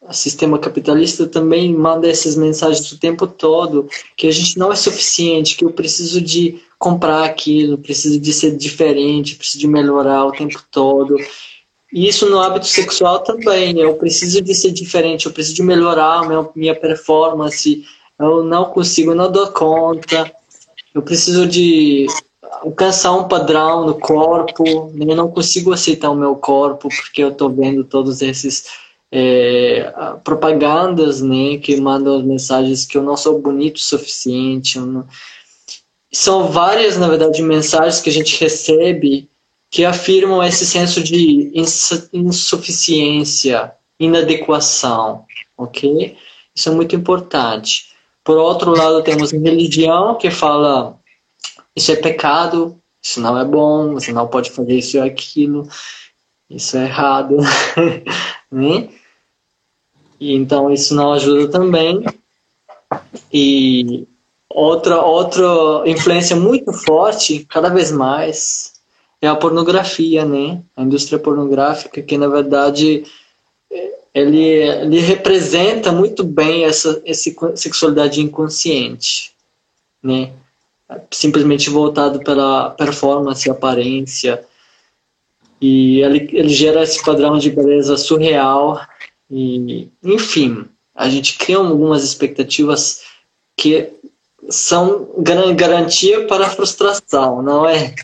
o 0.00 0.12
sistema 0.14 0.58
capitalista 0.58 1.26
também 1.26 1.74
manda 1.74 2.08
essas 2.08 2.34
mensagens 2.34 2.90
o 2.90 2.98
tempo 2.98 3.26
todo 3.26 3.86
que 4.16 4.26
a 4.26 4.30
gente 4.30 4.56
não 4.56 4.72
é 4.72 4.76
suficiente, 4.76 5.54
que 5.54 5.64
eu 5.64 5.70
preciso 5.70 6.18
de 6.20 6.62
comprar 6.78 7.24
aquilo, 7.24 7.76
preciso 7.76 8.20
de 8.20 8.32
ser 8.32 8.56
diferente, 8.56 9.34
preciso 9.34 9.58
de 9.58 9.66
melhorar 9.66 10.24
o 10.24 10.32
tempo 10.32 10.62
todo. 10.70 11.16
E 11.92 12.06
isso 12.06 12.28
no 12.28 12.38
hábito 12.38 12.66
sexual 12.66 13.20
também, 13.20 13.78
eu 13.78 13.94
preciso 13.94 14.40
de 14.40 14.54
ser 14.54 14.70
diferente, 14.70 15.26
eu 15.26 15.32
preciso 15.32 15.56
de 15.56 15.62
melhorar 15.62 16.20
a 16.20 16.50
minha, 16.54 16.74
performance, 16.74 17.84
eu 18.18 18.44
não 18.44 18.66
consigo, 18.66 19.10
eu 19.10 19.14
não 19.16 19.32
dou 19.32 19.48
conta, 19.48 20.30
eu 20.94 21.02
preciso 21.02 21.46
de 21.46 22.06
alcançar 22.62 23.12
um 23.12 23.26
padrão 23.26 23.86
no 23.86 23.94
corpo, 23.94 24.92
né? 24.94 25.06
eu 25.08 25.16
não 25.16 25.30
consigo 25.30 25.72
aceitar 25.72 26.10
o 26.10 26.14
meu 26.14 26.36
corpo 26.36 26.88
porque 26.88 27.22
eu 27.22 27.30
estou 27.30 27.48
vendo 27.48 27.84
todos 27.84 28.20
esses 28.20 28.64
é, 29.10 29.90
propagandas, 30.22 31.22
né, 31.22 31.56
que 31.56 31.80
mandam 31.80 32.22
mensagens 32.22 32.84
que 32.84 32.98
eu 32.98 33.02
não 33.02 33.16
sou 33.16 33.40
bonito 33.40 33.76
o 33.76 33.80
suficiente. 33.80 34.78
Não... 34.78 35.06
São 36.12 36.48
várias, 36.50 36.96
na 36.96 37.08
verdade, 37.08 37.42
mensagens 37.42 38.00
que 38.00 38.08
a 38.08 38.12
gente 38.12 38.40
recebe 38.40 39.28
que 39.70 39.84
afirmam 39.84 40.42
esse 40.42 40.66
senso 40.66 41.02
de 41.02 41.52
insuficiência, 42.12 43.72
inadequação, 44.00 45.24
ok? 45.56 46.16
Isso 46.54 46.68
é 46.68 46.72
muito 46.72 46.96
importante. 46.96 47.92
Por 48.24 48.38
outro 48.38 48.72
lado, 48.72 49.02
temos 49.02 49.32
religião 49.32 50.14
que 50.14 50.30
fala 50.30 50.98
isso 51.76 51.92
é 51.92 51.96
pecado, 51.96 52.80
isso 53.00 53.20
não 53.20 53.38
é 53.38 53.44
bom, 53.44 53.92
você 53.92 54.12
não 54.12 54.26
pode 54.26 54.50
fazer 54.50 54.78
isso 54.78 54.98
ou 54.98 55.04
aquilo, 55.04 55.68
isso 56.50 56.76
é 56.76 56.84
errado, 56.84 57.36
né? 58.50 58.88
E 60.18 60.34
então 60.34 60.72
isso 60.72 60.94
não 60.94 61.12
ajuda 61.12 61.48
também. 61.50 62.04
E 63.32 64.06
outra 64.50 65.02
outra 65.02 65.44
influência 65.86 66.34
muito 66.36 66.72
forte, 66.72 67.44
cada 67.48 67.68
vez 67.68 67.92
mais, 67.92 68.74
é 69.20 69.28
a 69.28 69.36
pornografia, 69.36 70.24
né? 70.24 70.62
A 70.76 70.82
indústria 70.82 71.18
pornográfica 71.18 72.02
que 72.02 72.16
na 72.16 72.28
verdade 72.28 73.04
ele, 74.14 74.40
ele 74.40 75.00
representa 75.00 75.92
muito 75.92 76.24
bem 76.24 76.64
essa, 76.64 77.00
essa 77.04 77.30
sexualidade 77.54 78.20
inconsciente, 78.20 79.32
né? 80.02 80.32
Simplesmente 81.10 81.68
voltado 81.68 82.20
pela 82.20 82.70
performance, 82.70 83.50
aparência, 83.50 84.44
e 85.60 86.00
ele, 86.00 86.28
ele 86.32 86.48
gera 86.48 86.82
esse 86.82 87.04
padrão 87.04 87.38
de 87.38 87.50
beleza 87.50 87.96
surreal 87.96 88.80
e, 89.30 89.88
enfim, 90.02 90.64
a 90.94 91.08
gente 91.08 91.36
cria 91.36 91.58
algumas 91.58 92.04
expectativas 92.04 93.02
que 93.56 93.90
são 94.48 95.08
garantia 95.54 96.26
para 96.26 96.46
a 96.46 96.50
frustração, 96.50 97.42
não 97.42 97.68
é? 97.68 97.94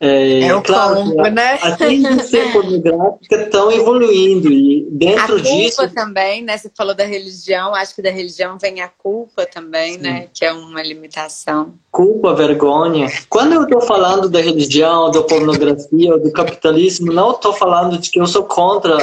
É, 0.00 0.42
é 0.42 0.54
o 0.54 0.62
claro, 0.62 0.94
combo, 0.94 1.24
né? 1.24 1.58
As 1.60 1.80
indústria 1.82 2.52
pornográfica 2.52 3.42
estão 3.42 3.72
evoluindo 3.72 4.48
e 4.48 4.86
dentro 4.92 5.36
a 5.36 5.40
disso... 5.40 5.78
culpa 5.78 5.92
também, 5.92 6.42
né? 6.42 6.56
Você 6.56 6.70
falou 6.76 6.94
da 6.94 7.04
religião, 7.04 7.74
acho 7.74 7.96
que 7.96 8.02
da 8.02 8.10
religião 8.10 8.56
vem 8.58 8.80
a 8.80 8.86
culpa 8.86 9.44
também, 9.44 9.94
Sim. 9.94 10.00
né? 10.00 10.28
Que 10.32 10.44
é 10.44 10.52
uma 10.52 10.80
limitação. 10.82 11.74
Culpa, 11.90 12.32
vergonha. 12.32 13.10
Quando 13.28 13.54
eu 13.54 13.64
estou 13.64 13.80
falando 13.80 14.28
da 14.28 14.40
religião, 14.40 15.10
da 15.10 15.22
pornografia, 15.22 16.16
do 16.16 16.30
capitalismo, 16.30 17.12
não 17.12 17.32
estou 17.32 17.52
falando 17.52 17.98
de 17.98 18.08
que 18.08 18.20
eu 18.20 18.26
sou 18.28 18.44
contra 18.44 18.98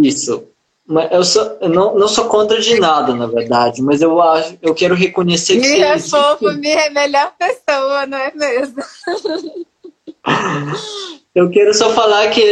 isso. 0.00 0.44
Mas 0.90 1.12
eu, 1.12 1.22
sou, 1.22 1.56
eu 1.60 1.68
não, 1.68 1.96
não 1.96 2.08
sou 2.08 2.24
contra 2.24 2.60
de 2.60 2.80
nada, 2.80 3.14
na 3.14 3.28
verdade, 3.28 3.80
mas 3.80 4.02
eu 4.02 4.20
acho, 4.20 4.58
eu 4.60 4.74
quero 4.74 4.96
reconhecer 4.96 5.54
que. 5.60 5.68
Mira 5.68 5.86
é 5.86 5.98
fofo, 6.00 6.50
Mira 6.54 6.80
é 6.86 6.90
melhor 6.90 7.32
pessoa, 7.38 8.06
não 8.06 8.18
é 8.18 8.32
mesmo? 8.34 8.82
Eu 11.32 11.48
quero 11.48 11.72
só 11.72 11.94
falar 11.94 12.28
que 12.30 12.42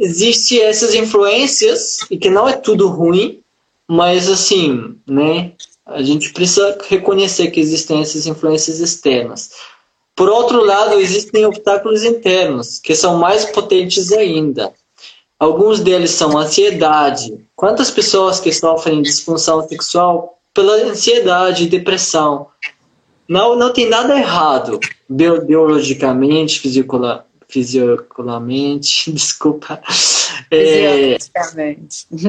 existe 0.00 0.60
essas 0.60 0.94
influências 0.94 1.98
e 2.10 2.16
que 2.16 2.30
não 2.30 2.48
é 2.48 2.54
tudo 2.54 2.88
ruim, 2.88 3.42
mas 3.86 4.28
assim, 4.28 4.96
né? 5.06 5.52
A 5.84 6.02
gente 6.02 6.32
precisa 6.32 6.78
reconhecer 6.88 7.50
que 7.50 7.60
existem 7.60 8.00
essas 8.00 8.26
influências 8.26 8.80
externas. 8.80 9.50
Por 10.16 10.30
outro 10.30 10.64
lado, 10.64 10.98
existem 10.98 11.44
obstáculos 11.44 12.04
internos, 12.04 12.78
que 12.78 12.94
são 12.94 13.18
mais 13.18 13.44
potentes 13.44 14.10
ainda. 14.12 14.72
Alguns 15.42 15.80
deles 15.80 16.12
são 16.12 16.38
ansiedade. 16.38 17.36
Quantas 17.56 17.90
pessoas 17.90 18.38
que 18.38 18.52
sofrem 18.52 19.02
disfunção 19.02 19.66
sexual 19.66 20.38
pela 20.54 20.74
ansiedade 20.84 21.64
e 21.64 21.68
depressão? 21.68 22.46
Não, 23.28 23.56
não 23.56 23.72
tem 23.72 23.88
nada 23.88 24.16
errado 24.16 24.78
biologicamente, 25.08 26.60
fisicola, 26.60 27.26
fisiologicamente, 27.48 29.10
desculpa. 29.10 29.82
É, 30.48 31.18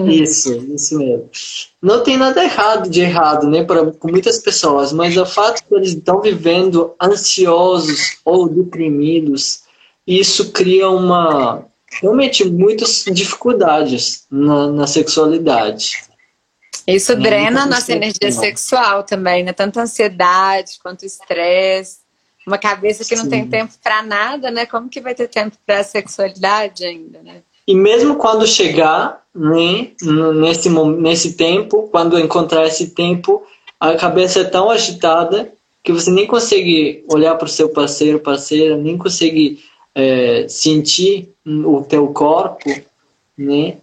isso, 0.07 0.51
isso 0.73 0.97
mesmo. 0.97 1.29
Não 1.79 2.01
tem 2.01 2.17
nada 2.17 2.43
errado 2.43 2.89
de 2.89 3.01
errado, 3.01 3.47
né, 3.47 3.63
para 3.63 3.91
com 3.91 4.09
muitas 4.09 4.39
pessoas, 4.39 4.91
mas 4.91 5.15
o 5.17 5.25
fato 5.27 5.61
de 5.69 5.75
eles 5.75 5.93
estão 5.93 6.19
vivendo 6.19 6.95
ansiosos 6.99 8.17
ou 8.25 8.49
deprimidos, 8.49 9.65
isso 10.07 10.51
cria 10.51 10.89
uma 10.89 11.63
realmente 12.01 12.43
muitas 12.45 13.05
dificuldades 13.11 14.25
na, 14.29 14.67
na 14.67 14.87
sexualidade. 14.87 16.03
Isso 16.85 17.15
drena 17.15 17.65
nossa 17.65 17.93
energia 17.93 18.31
sexual 18.31 19.03
também, 19.03 19.43
né? 19.43 19.53
Tanto 19.53 19.79
ansiedade 19.79 20.73
quanto 20.81 21.05
estresse. 21.05 21.99
Uma 22.45 22.57
cabeça 22.57 23.05
que 23.05 23.15
não 23.15 23.23
Sim. 23.23 23.29
tem 23.29 23.47
tempo 23.47 23.73
para 23.81 24.03
nada, 24.03 24.51
né? 24.51 24.65
Como 24.65 24.89
que 24.89 24.99
vai 24.99 25.15
ter 25.15 25.29
tempo 25.29 25.55
para 25.65 25.79
a 25.79 25.83
sexualidade 25.83 26.85
ainda, 26.85 27.21
né? 27.23 27.41
E 27.65 27.73
mesmo 27.73 28.15
quando 28.15 28.45
chegar, 28.45 29.23
né, 29.33 29.91
nesse, 30.35 30.69
nesse 30.69 31.33
tempo, 31.33 31.87
quando 31.89 32.19
encontrar 32.19 32.67
esse 32.67 32.89
tempo, 32.89 33.41
a 33.79 33.95
cabeça 33.95 34.41
é 34.41 34.43
tão 34.43 34.69
agitada 34.69 35.53
que 35.81 35.93
você 35.93 36.11
nem 36.11 36.27
consegue 36.27 37.03
olhar 37.07 37.35
para 37.35 37.45
o 37.45 37.49
seu 37.49 37.69
parceiro, 37.69 38.19
parceira, 38.19 38.75
nem 38.75 38.97
consegue 38.97 39.63
é, 39.95 40.47
sentir 40.47 41.33
o 41.45 41.83
teu 41.83 42.07
corpo, 42.09 42.69
né? 43.37 43.77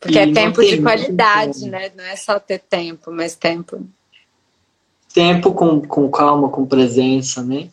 Porque 0.00 0.18
é 0.18 0.26
e 0.26 0.30
é 0.30 0.34
tempo 0.34 0.62
de 0.62 0.82
qualidade, 0.82 1.60
tempo. 1.60 1.70
né? 1.70 1.92
Não 1.96 2.04
é 2.04 2.16
só 2.16 2.40
ter 2.40 2.58
tempo, 2.58 3.12
mas 3.12 3.36
tempo. 3.36 3.86
Tempo 5.14 5.52
com, 5.52 5.80
com 5.80 6.10
calma, 6.10 6.48
com 6.48 6.66
presença, 6.66 7.42
né? 7.42 7.68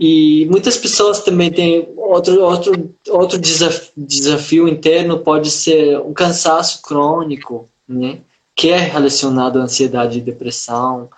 E 0.00 0.46
muitas 0.50 0.76
pessoas 0.76 1.20
também 1.20 1.50
têm 1.50 1.88
outro, 1.96 2.42
outro, 2.42 2.94
outro 3.08 3.38
desafio, 3.38 3.92
desafio 3.96 4.68
interno, 4.68 5.18
pode 5.18 5.50
ser 5.50 5.98
um 6.00 6.12
cansaço 6.12 6.80
crônico, 6.82 7.68
né? 7.86 8.18
Que 8.54 8.70
é 8.70 8.78
relacionado 8.78 9.60
à 9.60 9.62
ansiedade 9.62 10.18
e 10.18 10.22
depressão, 10.22 11.08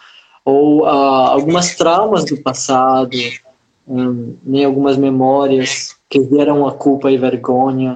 ou 0.44 0.84
a 0.84 1.30
algumas 1.30 1.74
traumas 1.76 2.24
do 2.24 2.36
passado, 2.36 3.16
hum, 3.86 4.36
nem 4.42 4.64
algumas 4.64 4.96
memórias 4.96 5.96
que 6.08 6.22
geram 6.28 6.66
a 6.66 6.72
culpa 6.72 7.10
e 7.10 7.18
vergonha. 7.18 7.94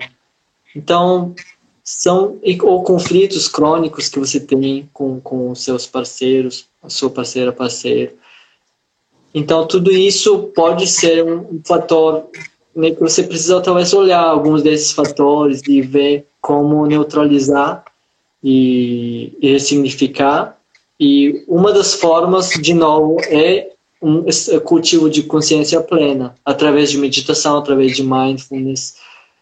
Então, 0.74 1.34
são 1.82 2.38
ou 2.62 2.82
conflitos 2.82 3.48
crônicos 3.48 4.08
que 4.08 4.18
você 4.18 4.38
tem 4.38 4.88
com, 4.92 5.20
com 5.20 5.50
os 5.50 5.62
seus 5.62 5.86
parceiros, 5.86 6.66
a 6.82 6.90
sua 6.90 7.08
parceira, 7.10 7.52
parceiro. 7.52 8.12
Então, 9.34 9.66
tudo 9.66 9.90
isso 9.90 10.50
pode 10.54 10.86
ser 10.86 11.24
um 11.24 11.60
fator 11.64 12.26
né, 12.74 12.90
que 12.90 13.00
você 13.00 13.22
precisa 13.22 13.60
talvez 13.60 13.92
olhar 13.92 14.22
alguns 14.22 14.62
desses 14.62 14.92
fatores 14.92 15.62
e 15.66 15.80
ver 15.80 16.26
como 16.40 16.86
neutralizar 16.86 17.84
e, 18.42 19.32
e 19.40 19.52
ressignificar. 19.52 20.56
E 21.00 21.44
uma 21.48 21.72
das 21.72 21.94
formas, 21.94 22.50
de 22.50 22.74
novo, 22.74 23.16
é 23.28 23.70
um 24.00 24.24
cultivo 24.64 25.10
de 25.10 25.24
consciência 25.24 25.80
plena, 25.80 26.34
através 26.44 26.90
de 26.90 26.98
meditação, 26.98 27.58
através 27.58 27.96
de 27.96 28.02
mindfulness 28.02 28.96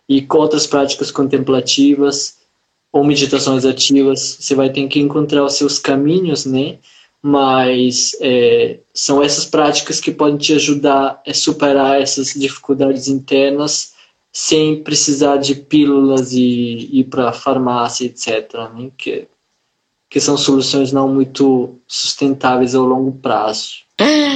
e 0.09 0.23
com 0.23 0.39
outras 0.39 0.67
práticas 0.67 1.11
contemplativas 1.11 2.39
ou 2.93 3.05
meditações 3.05 3.65
ativas. 3.65 4.39
Você 4.41 4.55
vai 4.55 4.71
ter 4.71 4.87
que 4.89 5.01
encontrar 5.01 5.45
os 5.45 5.55
seus 5.55 5.79
caminhos, 5.79 6.47
né? 6.47 6.79
Mas 7.21 8.17
é, 8.21 8.79
são 8.95 9.23
essas 9.23 9.45
práticas 9.45 10.01
que 10.01 10.13
podem 10.13 10.39
te 10.39 10.53
ajudar 10.55 11.21
a 11.27 11.35
superar 11.35 12.01
essas 12.01 12.33
dificuldades 12.35 13.09
internas 13.09 13.95
sem 14.33 14.83
precisar 14.83 15.39
de 15.39 15.55
pílulas 15.55 16.33
e 16.33 16.91
ir 16.93 17.05
para 17.05 17.33
farmácia, 17.33 18.05
etc. 18.05 18.53
Né? 18.75 18.91
Que, 18.97 19.27
que 20.11 20.21
são 20.21 20.37
soluções 20.37 20.93
não 20.93 21.09
muito 21.09 21.75
sustentáveis 21.89 22.75
ao 22.75 22.85
longo 22.85 23.13
prazo. 23.13 23.86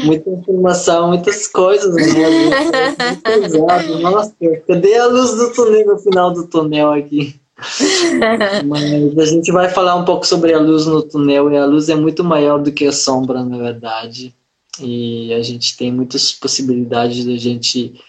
Muita 0.04 0.30
informação, 0.30 1.08
muitas 1.08 1.46
coisas. 1.46 1.94
Né? 1.94 2.02
Muito 2.04 3.22
pesado. 3.22 3.98
Nossa, 3.98 4.34
cadê 4.66 4.96
a 4.96 5.06
luz 5.06 5.36
do 5.36 5.52
túnel 5.52 5.86
no 5.86 5.98
final 5.98 6.32
do 6.32 6.46
túnel 6.46 6.92
aqui? 6.92 7.34
Mas 8.64 9.18
a 9.18 9.24
gente 9.26 9.52
vai 9.52 9.68
falar 9.68 9.96
um 9.96 10.04
pouco 10.04 10.26
sobre 10.26 10.54
a 10.54 10.58
luz 10.58 10.86
no 10.86 11.02
túnel 11.02 11.52
e 11.52 11.58
a 11.58 11.66
luz 11.66 11.90
é 11.90 11.94
muito 11.94 12.24
maior 12.24 12.62
do 12.62 12.72
que 12.72 12.86
a 12.86 12.92
sombra, 12.92 13.44
na 13.44 13.58
verdade. 13.58 14.34
E 14.80 15.32
a 15.34 15.42
gente 15.42 15.76
tem 15.76 15.92
muitas 15.92 16.32
possibilidades 16.32 17.24
de 17.24 17.34
a 17.34 17.38
gente 17.38 18.00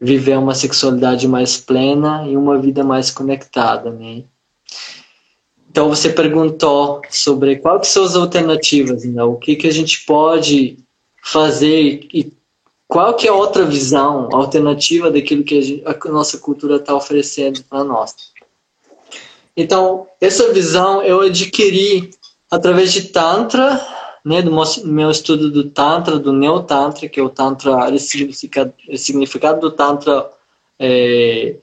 viver 0.00 0.36
uma 0.36 0.54
sexualidade 0.54 1.28
mais 1.28 1.56
plena 1.56 2.26
e 2.28 2.36
uma 2.36 2.58
vida 2.58 2.82
mais 2.82 3.10
conectada, 3.10 3.90
né? 3.90 4.24
Então 5.70 5.88
você 5.88 6.08
perguntou 6.08 7.02
sobre 7.10 7.56
quais 7.56 7.88
são 7.88 8.04
as 8.04 8.16
alternativas, 8.16 9.04
né? 9.04 9.22
o 9.22 9.36
que 9.36 9.56
que 9.56 9.66
a 9.66 9.72
gente 9.72 10.04
pode 10.06 10.78
fazer 11.26 12.06
e 12.14 12.32
qual 12.86 13.14
que 13.14 13.26
é 13.26 13.32
outra 13.32 13.64
visão 13.64 14.28
alternativa 14.32 15.10
daquilo 15.10 15.42
que 15.42 15.58
a, 15.58 15.60
gente, 15.60 15.82
a 15.84 16.08
nossa 16.12 16.38
cultura 16.38 16.76
está 16.76 16.94
oferecendo 16.94 17.64
para 17.64 17.82
nós. 17.82 18.14
Então, 19.56 20.06
essa 20.20 20.52
visão 20.52 21.02
eu 21.02 21.22
adquiri 21.22 22.10
através 22.48 22.92
de 22.92 23.08
Tantra, 23.08 23.84
né, 24.24 24.40
do 24.40 24.52
meu 24.84 25.10
estudo 25.10 25.50
do 25.50 25.64
Tantra, 25.64 26.16
do 26.16 26.32
Neo-Tantra, 26.32 27.08
que 27.08 27.18
é 27.18 27.22
o 27.22 27.28
Tantra, 27.28 27.92
o 27.92 27.98
significado, 27.98 28.72
o 28.88 28.96
significado 28.96 29.60
do 29.60 29.72
Tantra 29.72 30.30
é, 30.78 31.56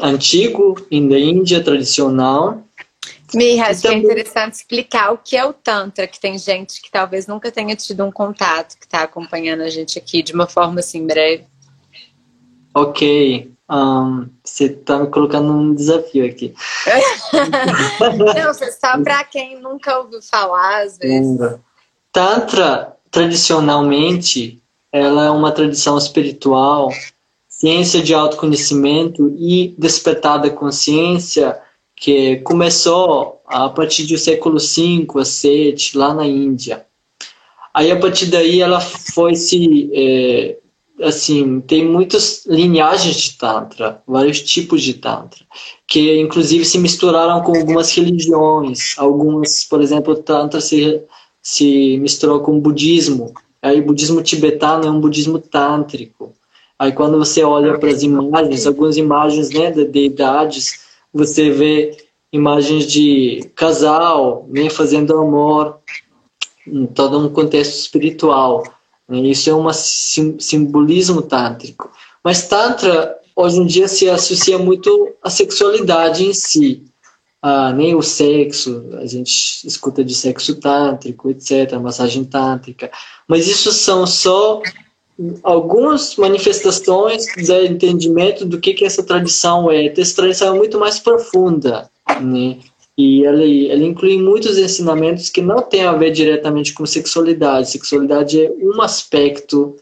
antigo, 0.00 0.74
da 0.90 1.18
Índia, 1.18 1.62
tradicional. 1.62 2.63
Miha, 3.32 3.68
acho 3.68 3.82
também... 3.82 4.00
que 4.00 4.06
é 4.06 4.10
interessante 4.10 4.54
explicar 4.54 5.12
o 5.12 5.18
que 5.18 5.36
é 5.36 5.44
o 5.44 5.52
Tantra, 5.52 6.06
que 6.06 6.20
tem 6.20 6.38
gente 6.38 6.82
que 6.82 6.90
talvez 6.90 7.26
nunca 7.26 7.50
tenha 7.50 7.74
tido 7.74 8.04
um 8.04 8.12
contato, 8.12 8.76
que 8.78 8.84
está 8.84 9.02
acompanhando 9.02 9.62
a 9.62 9.70
gente 9.70 9.98
aqui 9.98 10.22
de 10.22 10.32
uma 10.32 10.46
forma 10.46 10.80
assim 10.80 11.06
breve. 11.06 11.44
Ok. 12.74 13.50
Um, 13.70 14.28
você 14.42 14.64
está 14.64 14.98
me 14.98 15.06
colocando 15.06 15.52
num 15.52 15.74
desafio 15.74 16.26
aqui. 16.26 16.54
Não, 18.36 18.52
só 18.52 19.02
para 19.02 19.24
quem 19.24 19.58
nunca 19.60 19.98
ouviu 19.98 20.20
falar, 20.20 20.82
às 20.82 20.98
vezes. 20.98 21.38
Tantra, 22.12 22.94
tradicionalmente, 23.10 24.62
ela 24.92 25.24
é 25.24 25.30
uma 25.30 25.50
tradição 25.50 25.96
espiritual, 25.96 26.90
ciência 27.48 28.02
de 28.02 28.12
autoconhecimento 28.12 29.34
e 29.38 29.74
despertar 29.78 30.38
da 30.38 30.50
consciência 30.50 31.58
que 31.96 32.36
começou 32.38 33.40
a 33.46 33.68
partir 33.68 34.04
do 34.06 34.18
século 34.18 34.58
V 34.58 35.06
a 35.18 35.22
VII, 35.22 35.76
lá 35.94 36.14
na 36.14 36.26
Índia. 36.26 36.84
Aí, 37.72 37.90
a 37.90 37.98
partir 37.98 38.26
daí, 38.26 38.60
ela 38.60 38.80
foi 38.80 39.34
se... 39.34 39.90
É, 39.92 40.56
assim, 41.02 41.60
tem 41.60 41.84
muitas 41.84 42.46
linhagens 42.46 43.16
de 43.16 43.36
Tantra, 43.36 44.00
vários 44.06 44.40
tipos 44.40 44.80
de 44.80 44.94
Tantra, 44.94 45.44
que 45.88 46.20
inclusive 46.20 46.64
se 46.64 46.78
misturaram 46.78 47.42
com 47.42 47.56
algumas 47.56 47.92
religiões. 47.92 48.94
Algumas, 48.96 49.64
por 49.64 49.80
exemplo, 49.82 50.14
Tantra 50.14 50.60
se, 50.60 51.02
se 51.42 51.98
misturou 51.98 52.40
com 52.40 52.56
o 52.56 52.60
budismo. 52.60 53.34
Aí, 53.60 53.80
o 53.80 53.86
budismo 53.86 54.22
tibetano 54.22 54.86
é 54.86 54.90
um 54.90 55.00
budismo 55.00 55.38
tântrico. 55.38 56.32
Aí, 56.78 56.92
quando 56.92 57.18
você 57.18 57.42
olha 57.42 57.78
para 57.78 57.90
as 57.90 58.02
imagens, 58.02 58.66
algumas 58.66 58.96
imagens 58.96 59.50
né, 59.50 59.70
de 59.70 59.84
deidades, 59.84 60.83
você 61.14 61.50
vê 61.50 61.96
imagens 62.32 62.86
de 62.86 63.48
casal, 63.54 64.44
né, 64.50 64.68
fazendo 64.68 65.16
amor, 65.16 65.78
em 66.66 66.86
todo 66.86 67.18
um 67.18 67.28
contexto 67.28 67.78
espiritual. 67.78 68.64
Isso 69.08 69.48
é 69.48 69.54
um 69.54 69.72
sim, 69.72 70.36
simbolismo 70.40 71.22
tântrico. 71.22 71.90
Mas 72.24 72.48
Tantra, 72.48 73.16
hoje 73.36 73.58
em 73.58 73.66
dia, 73.66 73.86
se 73.86 74.10
associa 74.10 74.58
muito 74.58 75.14
à 75.22 75.30
sexualidade 75.30 76.24
em 76.24 76.34
si. 76.34 76.82
Ah, 77.40 77.72
nem 77.72 77.94
o 77.94 78.02
sexo, 78.02 78.88
a 78.98 79.06
gente 79.06 79.66
escuta 79.66 80.02
de 80.02 80.14
sexo 80.14 80.54
tântrico, 80.56 81.28
etc., 81.28 81.74
massagem 81.74 82.24
tântrica. 82.24 82.90
Mas 83.28 83.46
isso 83.46 83.70
são 83.70 84.06
só 84.06 84.62
algumas 85.42 86.16
manifestações 86.16 87.26
do 87.36 87.64
entendimento 87.64 88.44
do 88.44 88.58
que, 88.60 88.74
que 88.74 88.84
essa 88.84 89.02
tradição 89.02 89.70
é. 89.70 89.86
Essa 89.86 90.16
tradição 90.16 90.54
é 90.54 90.58
muito 90.58 90.78
mais 90.78 90.98
profunda, 90.98 91.90
né? 92.20 92.58
E 92.96 93.24
ela, 93.24 93.42
ela 93.42 93.82
inclui 93.82 94.18
muitos 94.20 94.56
ensinamentos 94.56 95.28
que 95.28 95.42
não 95.42 95.62
têm 95.62 95.84
a 95.84 95.92
ver 95.92 96.12
diretamente 96.12 96.72
com 96.72 96.86
sexualidade. 96.86 97.70
Sexualidade 97.70 98.40
é 98.40 98.50
um 98.50 98.80
aspecto 98.80 99.76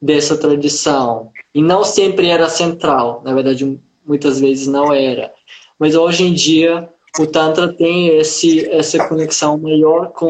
dessa 0.00 0.36
tradição. 0.36 1.30
E 1.54 1.62
não 1.62 1.82
sempre 1.82 2.28
era 2.28 2.48
central. 2.48 3.22
Na 3.24 3.34
verdade, 3.34 3.78
muitas 4.06 4.38
vezes 4.38 4.66
não 4.66 4.92
era. 4.92 5.32
Mas 5.78 5.94
hoje 5.94 6.24
em 6.24 6.34
dia, 6.34 6.88
o 7.18 7.26
Tantra 7.26 7.72
tem 7.72 8.08
esse, 8.18 8.68
essa 8.68 9.06
conexão 9.08 9.56
maior 9.56 10.12
com 10.12 10.28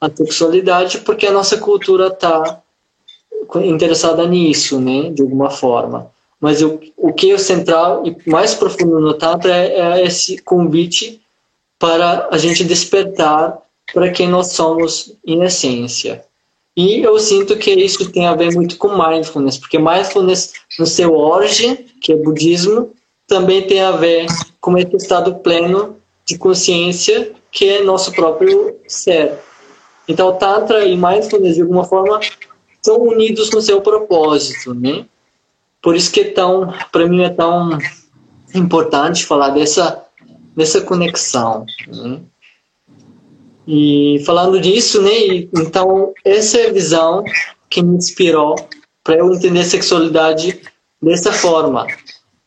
a 0.00 0.10
sexualidade, 0.10 0.98
porque 1.00 1.26
a 1.26 1.32
nossa 1.32 1.58
cultura 1.58 2.06
está 2.06 2.62
interessada 3.56 4.26
nisso, 4.26 4.80
né, 4.80 5.10
de 5.10 5.22
alguma 5.22 5.50
forma. 5.50 6.10
Mas 6.40 6.62
o, 6.62 6.80
o 6.96 7.12
que 7.12 7.32
é 7.32 7.38
central 7.38 8.02
e 8.06 8.16
mais 8.28 8.54
profundo 8.54 8.98
no 8.98 9.14
Tantra 9.14 9.54
é, 9.54 10.00
é 10.00 10.06
esse 10.06 10.38
convite 10.38 11.20
para 11.78 12.28
a 12.30 12.38
gente 12.38 12.64
despertar 12.64 13.58
para 13.92 14.10
quem 14.10 14.28
nós 14.28 14.52
somos 14.52 15.14
em 15.26 15.42
essência. 15.42 16.24
E 16.76 17.02
eu 17.02 17.18
sinto 17.18 17.56
que 17.56 17.70
isso 17.70 18.10
tem 18.10 18.26
a 18.26 18.34
ver 18.34 18.54
muito 18.54 18.78
com 18.78 18.88
mindfulness, 18.88 19.58
porque 19.58 19.78
mindfulness 19.78 20.52
no 20.78 20.86
seu 20.86 21.14
origem, 21.14 21.86
que 22.00 22.12
é 22.12 22.16
budismo, 22.16 22.92
também 23.26 23.66
tem 23.66 23.80
a 23.80 23.92
ver 23.92 24.26
com 24.60 24.78
esse 24.78 24.96
estado 24.96 25.34
pleno 25.36 25.96
de 26.24 26.38
consciência 26.38 27.32
que 27.50 27.68
é 27.68 27.82
nosso 27.82 28.12
próprio 28.12 28.76
ser. 28.86 29.32
Então, 30.08 30.36
Tantra 30.36 30.84
e 30.84 30.96
mindfulness, 30.96 31.56
de 31.56 31.62
alguma 31.62 31.84
forma, 31.84 32.20
são 32.82 33.00
unidos 33.00 33.50
no 33.50 33.60
seu 33.60 33.80
propósito, 33.80 34.74
né? 34.74 35.06
Por 35.82 35.96
isso 35.96 36.12
que 36.12 36.20
é 36.20 36.30
tão, 36.30 36.72
para 36.92 37.06
mim 37.06 37.22
é 37.22 37.30
tão 37.30 37.78
importante 38.54 39.24
falar 39.24 39.50
dessa 39.50 40.04
dessa 40.56 40.80
conexão. 40.80 41.64
Né? 41.88 42.20
E 43.66 44.22
falando 44.26 44.60
disso, 44.60 45.00
né? 45.00 45.48
Então 45.54 46.12
essa 46.24 46.58
é 46.58 46.68
a 46.68 46.72
visão 46.72 47.24
que 47.68 47.82
me 47.82 47.96
inspirou 47.96 48.56
para 49.02 49.16
eu 49.16 49.32
entender 49.32 49.60
a 49.60 49.64
sexualidade 49.64 50.60
dessa 51.00 51.32
forma, 51.32 51.86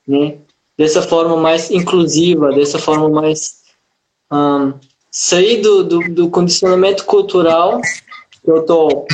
né? 0.08 0.38
Dessa 0.78 1.02
forma 1.02 1.38
mais 1.38 1.72
inclusiva, 1.72 2.52
dessa 2.52 2.80
forma 2.80 3.10
mais 3.10 3.62
um, 4.32 4.74
sair 5.10 5.62
do, 5.62 5.84
do, 5.84 6.00
do 6.10 6.30
condicionamento 6.30 7.06
cultural 7.06 7.80
que 8.43 8.52
eu 8.52 8.65
tô 8.65 9.06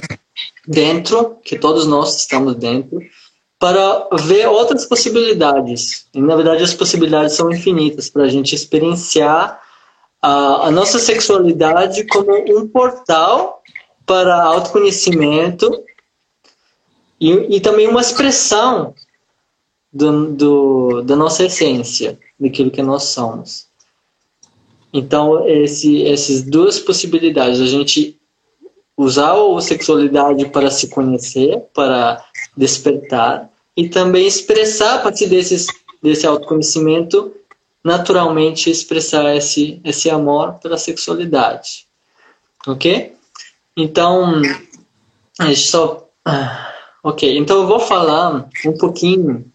dentro, 0.69 1.37
que 1.43 1.57
todos 1.57 1.87
nós 1.87 2.15
estamos 2.15 2.53
dentro, 2.53 3.01
para 3.57 4.07
ver 4.13 4.47
outras 4.47 4.85
possibilidades. 4.85 6.05
E, 6.13 6.21
na 6.21 6.35
verdade, 6.35 6.63
as 6.63 6.75
possibilidades 6.75 7.35
são 7.35 7.51
infinitas 7.51 8.07
para 8.07 8.23
a 8.23 8.27
gente 8.27 8.53
experienciar 8.53 9.59
a, 10.21 10.67
a, 10.67 10.71
nossa 10.71 10.99
sexualidade 10.99 12.05
como 12.05 12.31
um 12.55 12.67
portal 12.67 13.63
para 14.05 14.43
autoconhecimento 14.43 15.83
e, 17.19 17.55
e 17.55 17.59
também 17.59 17.87
uma 17.87 18.01
expressão 18.01 18.93
do, 19.91 20.31
do, 20.33 21.01
da 21.01 21.15
nossa 21.15 21.45
essência, 21.45 22.19
daquilo 22.39 22.69
que 22.69 22.83
nós 22.83 23.05
somos. 23.05 23.67
Então, 24.93 25.47
esse, 25.47 26.05
essas 26.05 26.43
duas 26.43 26.79
possibilidades, 26.79 27.59
a 27.59 27.65
gente 27.65 28.18
usar 28.99 29.33
a 29.33 29.61
sexualidade 29.61 30.49
para 30.49 30.69
se 30.69 30.89
conhecer, 30.89 31.57
para 31.73 32.21
despertar 32.57 33.49
e 33.75 33.87
também 33.87 34.27
expressar 34.27 34.95
a 34.95 34.99
partir 34.99 35.27
desses, 35.27 35.67
desse 36.03 36.27
autoconhecimento, 36.27 37.33
naturalmente 37.81 38.69
expressar 38.69 39.33
esse, 39.37 39.79
esse 39.85 40.09
amor 40.09 40.55
pela 40.55 40.77
sexualidade. 40.77 41.87
Ok? 42.67 43.15
Então, 43.77 44.41
só. 45.55 46.09
Ah, 46.25 46.75
ok, 47.01 47.37
então 47.37 47.61
eu 47.61 47.67
vou 47.67 47.79
falar 47.79 48.49
um 48.65 48.77
pouquinho 48.77 49.49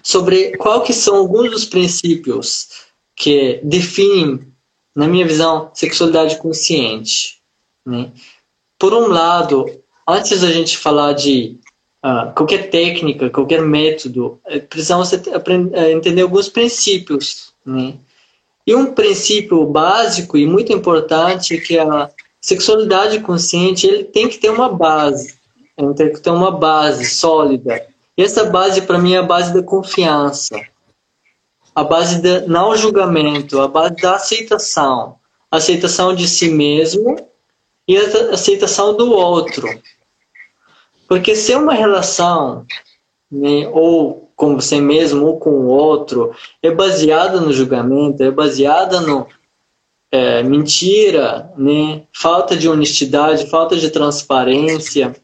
sobre 0.00 0.56
qual 0.56 0.84
que 0.84 0.92
são 0.92 1.16
alguns 1.16 1.50
dos 1.50 1.64
princípios 1.64 2.68
que 3.16 3.60
definem, 3.64 4.40
na 4.94 5.08
minha 5.08 5.26
visão, 5.26 5.72
sexualidade 5.74 6.38
consciente. 6.38 7.39
Né? 7.86 8.10
Por 8.78 8.94
um 8.94 9.06
lado, 9.08 9.66
antes 10.08 10.40
da 10.40 10.50
gente 10.50 10.78
falar 10.78 11.12
de 11.12 11.58
uh, 12.04 12.32
qualquer 12.34 12.70
técnica, 12.70 13.30
qualquer 13.30 13.62
método, 13.62 14.40
é, 14.46 14.58
precisamos 14.58 15.12
é, 15.12 15.92
entender 15.92 16.22
alguns 16.22 16.48
princípios. 16.48 17.52
Né? 17.64 17.94
E 18.66 18.74
um 18.74 18.94
princípio 18.94 19.64
básico 19.66 20.36
e 20.36 20.46
muito 20.46 20.72
importante 20.72 21.54
é 21.54 21.60
que 21.60 21.78
a 21.78 22.10
sexualidade 22.40 23.20
consciente 23.20 23.86
ele 23.86 24.04
tem 24.04 24.28
que 24.28 24.38
ter 24.38 24.50
uma 24.50 24.68
base, 24.68 25.34
ele 25.76 25.94
tem 25.94 26.12
que 26.12 26.20
ter 26.20 26.30
uma 26.30 26.50
base 26.50 27.04
sólida. 27.06 27.86
E 28.16 28.22
essa 28.22 28.44
base, 28.44 28.82
para 28.82 28.98
mim, 28.98 29.14
é 29.14 29.18
a 29.18 29.22
base 29.22 29.52
da 29.52 29.62
confiança, 29.62 30.60
a 31.74 31.84
base 31.84 32.20
do 32.20 32.48
não 32.48 32.76
julgamento, 32.76 33.60
a 33.60 33.68
base 33.68 33.96
da 33.96 34.16
aceitação, 34.16 35.16
aceitação 35.50 36.14
de 36.14 36.28
si 36.28 36.50
mesmo 36.50 37.29
e 37.90 37.96
a 37.96 38.34
aceitação 38.34 38.96
do 38.96 39.10
outro. 39.12 39.68
Porque 41.08 41.34
se 41.34 41.52
é 41.52 41.58
uma 41.58 41.74
relação, 41.74 42.64
né, 43.28 43.68
ou 43.72 44.30
com 44.36 44.54
você 44.54 44.80
mesmo 44.80 45.26
ou 45.26 45.40
com 45.40 45.50
o 45.50 45.66
outro, 45.66 46.32
é 46.62 46.70
baseada 46.70 47.40
no 47.40 47.52
julgamento, 47.52 48.22
é 48.22 48.30
baseada 48.30 49.00
no 49.00 49.26
é, 50.12 50.40
mentira, 50.44 51.52
né, 51.56 52.02
falta 52.12 52.56
de 52.56 52.68
honestidade, 52.68 53.50
falta 53.50 53.76
de 53.76 53.90
transparência, 53.90 55.16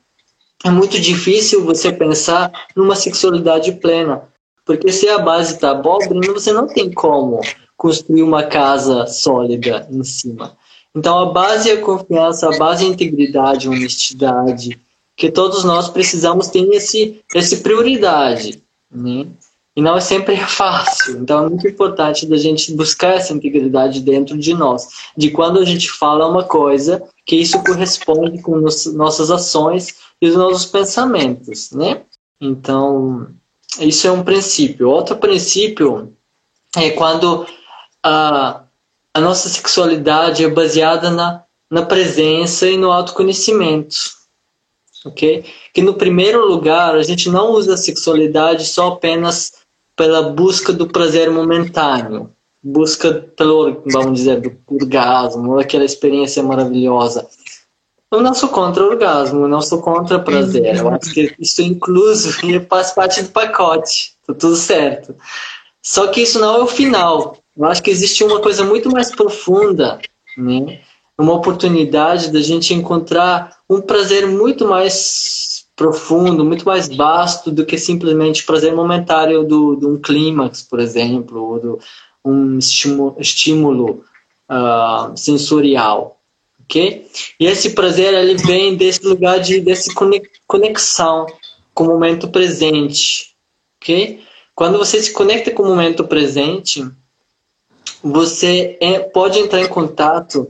é 0.64 0.70
muito 0.70 0.98
difícil 0.98 1.64
você 1.64 1.92
pensar 1.92 2.50
numa 2.74 2.96
sexualidade 2.96 3.70
plena. 3.72 4.22
Porque 4.64 4.90
se 4.90 5.08
a 5.08 5.20
base 5.20 5.54
está 5.54 5.72
pobre, 5.72 6.18
você 6.32 6.52
não 6.52 6.66
tem 6.66 6.92
como 6.92 7.40
construir 7.76 8.24
uma 8.24 8.42
casa 8.42 9.06
sólida 9.06 9.86
em 9.88 10.02
cima. 10.02 10.56
Então 10.96 11.18
a 11.18 11.26
base 11.26 11.68
é 11.68 11.74
a 11.74 11.80
confiança, 11.82 12.48
a 12.48 12.58
base 12.58 12.82
é 12.82 12.88
a 12.88 12.90
integridade, 12.90 13.68
a 13.68 13.70
honestidade, 13.70 14.80
que 15.14 15.30
todos 15.30 15.62
nós 15.62 15.90
precisamos 15.90 16.48
ter 16.48 16.66
esse, 16.72 17.20
essa 17.34 17.58
prioridade, 17.58 18.62
né? 18.90 19.26
E 19.76 19.82
não 19.82 19.98
é 19.98 20.00
sempre 20.00 20.38
fácil. 20.48 21.18
Então 21.18 21.44
é 21.44 21.48
muito 21.50 21.68
importante 21.68 22.24
da 22.24 22.38
gente 22.38 22.72
buscar 22.72 23.16
essa 23.16 23.34
integridade 23.34 24.00
dentro 24.00 24.38
de 24.38 24.54
nós. 24.54 24.88
De 25.14 25.30
quando 25.30 25.58
a 25.58 25.66
gente 25.66 25.90
fala 25.90 26.26
uma 26.26 26.44
coisa, 26.44 27.02
que 27.26 27.36
isso 27.36 27.62
corresponde 27.62 28.40
com 28.40 28.56
nos, 28.56 28.86
nossas 28.86 29.30
ações 29.30 29.96
e 30.20 30.28
os 30.28 30.34
nossos 30.34 30.64
pensamentos, 30.64 31.72
né? 31.72 32.00
Então, 32.40 33.28
isso 33.80 34.06
é 34.06 34.12
um 34.12 34.22
princípio. 34.22 34.88
Outro 34.88 35.16
princípio 35.16 36.14
é 36.74 36.90
quando 36.90 37.46
a, 38.02 38.62
a 39.16 39.20
nossa 39.20 39.48
sexualidade 39.48 40.44
é 40.44 40.48
baseada 40.48 41.10
na, 41.10 41.42
na 41.70 41.82
presença 41.82 42.68
e 42.68 42.76
no 42.76 42.92
autoconhecimento. 42.92 43.96
Ok? 45.06 45.42
Que 45.72 45.80
no 45.80 45.94
primeiro 45.94 46.46
lugar, 46.46 46.94
a 46.94 47.02
gente 47.02 47.30
não 47.30 47.52
usa 47.52 47.74
a 47.74 47.78
sexualidade 47.78 48.66
só 48.66 48.88
apenas 48.88 49.54
pela 49.96 50.22
busca 50.22 50.70
do 50.70 50.86
prazer 50.86 51.30
momentâneo, 51.30 52.30
busca 52.62 53.26
pelo, 53.34 53.82
vamos 53.86 54.18
dizer, 54.18 54.38
do 54.38 54.54
orgasmo, 54.68 55.58
aquela 55.58 55.84
experiência 55.84 56.42
maravilhosa. 56.42 57.26
Eu 58.12 58.20
não 58.20 58.34
sou 58.34 58.50
contra 58.50 58.84
orgasmo, 58.84 59.48
não 59.48 59.62
sou 59.62 59.80
contra 59.80 60.18
prazer. 60.18 60.76
Eu 60.76 60.90
acho 60.90 61.14
que 61.14 61.34
isso 61.38 61.62
é 61.62 61.64
incluso 61.64 62.36
e 62.46 62.60
faz 62.60 62.92
parte 62.92 63.22
do 63.22 63.30
pacote. 63.30 64.12
Tá 64.26 64.34
tudo 64.34 64.56
certo. 64.56 65.14
Só 65.80 66.08
que 66.08 66.20
isso 66.20 66.38
não 66.38 66.56
é 66.56 66.58
o 66.58 66.66
final. 66.66 67.38
Eu 67.56 67.64
acho 67.64 67.82
que 67.82 67.90
existe 67.90 68.22
uma 68.22 68.40
coisa 68.40 68.64
muito 68.64 68.90
mais 68.90 69.14
profunda, 69.14 69.98
né? 70.36 70.80
Uma 71.18 71.32
oportunidade 71.32 72.30
da 72.30 72.40
gente 72.40 72.74
encontrar 72.74 73.56
um 73.68 73.80
prazer 73.80 74.26
muito 74.26 74.66
mais 74.66 75.66
profundo, 75.74 76.44
muito 76.44 76.64
mais 76.64 76.88
vasto 76.88 77.50
do 77.50 77.64
que 77.64 77.78
simplesmente 77.78 78.44
prazer 78.44 78.74
momentâneo 78.74 79.44
do, 79.44 79.76
de 79.76 79.86
um 79.86 79.98
clímax, 79.98 80.62
por 80.62 80.80
exemplo, 80.80 81.42
ou 81.42 81.60
do, 81.60 81.78
um 82.24 82.58
estímulo, 82.58 83.16
estímulo 83.18 84.04
uh, 84.50 85.16
sensorial, 85.16 86.18
ok? 86.62 87.06
E 87.38 87.46
esse 87.46 87.70
prazer 87.70 88.12
ele 88.14 88.36
vem 88.36 88.74
desse 88.74 89.06
lugar 89.06 89.38
de 89.40 89.60
dessa 89.60 89.92
conexão 90.46 91.26
com 91.74 91.84
o 91.84 91.88
momento 91.88 92.28
presente, 92.28 93.34
ok? 93.80 94.22
Quando 94.54 94.78
você 94.78 95.02
se 95.02 95.12
conecta 95.12 95.50
com 95.50 95.62
o 95.62 95.66
momento 95.66 96.04
presente, 96.04 96.82
você 98.10 98.76
é, 98.80 99.00
pode 99.00 99.38
entrar 99.38 99.60
em 99.60 99.68
contato 99.68 100.48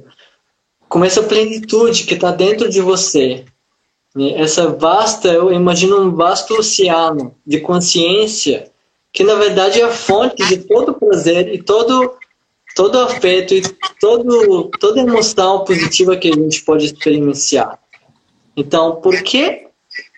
com 0.89 1.05
essa 1.05 1.23
plenitude 1.23 2.05
que 2.05 2.15
está 2.15 2.31
dentro 2.31 2.69
de 2.69 2.81
você, 2.81 3.45
essa 4.35 4.69
vasta, 4.69 5.29
eu 5.29 5.53
imagino 5.53 6.01
um 6.01 6.15
vasto 6.15 6.55
oceano 6.55 7.35
de 7.47 7.61
consciência 7.61 8.71
que 9.13 9.23
na 9.23 9.35
verdade 9.35 9.81
é 9.81 9.85
a 9.85 9.91
fonte 9.91 10.47
de 10.47 10.59
todo 10.59 10.95
prazer 10.95 11.53
e 11.55 11.63
todo 11.63 12.15
todo 12.75 12.99
afeto 12.99 13.55
e 13.55 13.63
todo 14.01 14.71
toda 14.79 15.01
emoção 15.01 15.65
positiva 15.65 16.17
que 16.17 16.29
a 16.29 16.35
gente 16.35 16.63
pode 16.63 16.87
experienciar. 16.87 17.79
Então, 18.57 18.97
por 18.97 19.23
que 19.23 19.67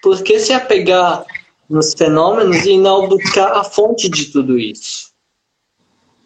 por 0.03 0.23
que 0.23 0.39
se 0.39 0.53
apegar 0.53 1.25
nos 1.69 1.93
fenômenos 1.95 2.67
e 2.67 2.79
não 2.79 3.09
buscar 3.09 3.53
a 3.53 3.65
fonte 3.65 4.09
de 4.09 4.27
tudo 4.27 4.59
isso? 4.59 5.08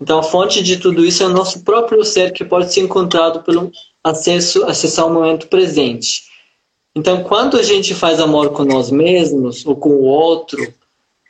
Então, 0.03 0.19
a 0.19 0.23
fonte 0.25 0.61
de 0.65 0.79
tudo 0.79 1.05
isso 1.05 1.23
é 1.23 1.27
o 1.27 1.33
nosso 1.33 1.63
próprio 1.63 2.05
ser 2.05 2.33
que 2.33 2.45
pode 2.45 2.75
ser 2.75 2.81
encontrado 2.81 3.45
pelo 3.45 3.71
acesso 4.03 4.65
acessar 4.65 5.07
o 5.07 5.15
momento 5.15 5.47
presente. 5.47 6.25
Então, 6.93 7.23
quando 7.23 7.57
a 7.57 7.63
gente 7.63 7.95
faz 7.95 8.19
amor 8.19 8.51
com 8.51 8.65
nós 8.65 8.91
mesmos 8.91 9.65
ou 9.65 9.77
com 9.77 9.91
o 9.91 10.03
outro, 10.03 10.75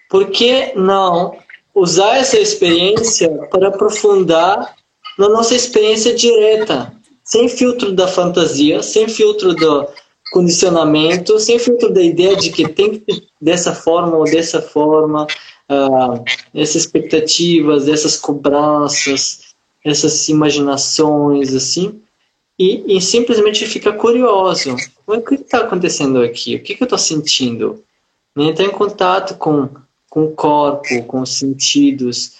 por 0.09 0.31
que 0.31 0.73
não 0.75 1.37
usar 1.75 2.17
essa 2.17 2.39
experiência 2.39 3.29
para 3.51 3.69
aprofundar 3.69 4.75
na 5.19 5.29
nossa 5.29 5.55
experiência 5.55 6.15
direta, 6.15 6.95
sem 7.23 7.51
filtro 7.51 7.93
da 7.93 8.09
fantasia, 8.09 8.83
sem 8.83 9.07
filtro 9.07 9.55
do 9.55 9.87
condicionamento, 10.33 11.39
sem 11.39 11.59
filtro 11.59 11.93
da 11.93 12.03
ideia 12.03 12.35
de 12.37 12.51
que 12.51 12.67
tem 12.67 12.99
que 12.99 13.13
ser 13.13 13.23
dessa 13.39 13.75
forma 13.75 14.17
ou 14.17 14.25
dessa 14.25 14.63
forma, 14.63 15.27
uh, 15.73 16.25
essas 16.55 16.77
expectativas, 16.77 17.89
essas 17.89 18.17
cobranças, 18.17 19.55
essas 19.85 20.29
imaginações, 20.29 21.55
assim, 21.55 22.01
e, 22.59 22.97
e 22.97 23.01
simplesmente 23.01 23.67
fica 23.67 23.93
curioso. 23.93 24.77
O 25.07 25.21
que 25.21 25.35
está 25.35 25.61
acontecendo 25.61 26.23
aqui? 26.23 26.57
O 26.57 26.63
que, 26.63 26.75
que 26.75 26.83
eu 26.83 26.87
estou 26.87 26.99
sentindo? 26.99 27.83
Entrar 28.37 28.67
em 28.67 28.71
contato 28.71 29.37
com, 29.37 29.69
com 30.09 30.25
o 30.25 30.33
corpo, 30.33 31.03
com 31.05 31.21
os 31.23 31.31
sentidos, 31.31 32.35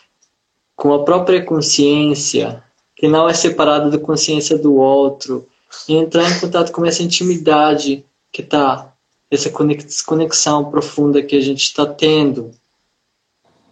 com 0.77 0.95
a 0.95 1.05
própria 1.05 1.45
consciência, 1.45 2.63
que 2.95 3.09
não 3.09 3.29
é 3.29 3.35
separada 3.35 3.91
da 3.91 3.99
consciência 3.99 4.57
do 4.57 4.77
outro, 4.77 5.47
e 5.89 5.95
entrar 5.95 6.31
em 6.31 6.39
contato 6.39 6.71
com 6.71 6.85
essa 6.85 7.03
intimidade 7.03 8.05
que 8.31 8.43
está, 8.43 8.93
essa 9.31 9.51
conexão 10.07 10.71
profunda 10.71 11.23
que 11.23 11.37
a 11.37 11.41
gente 11.41 11.63
está 11.63 11.87
tendo 11.87 12.53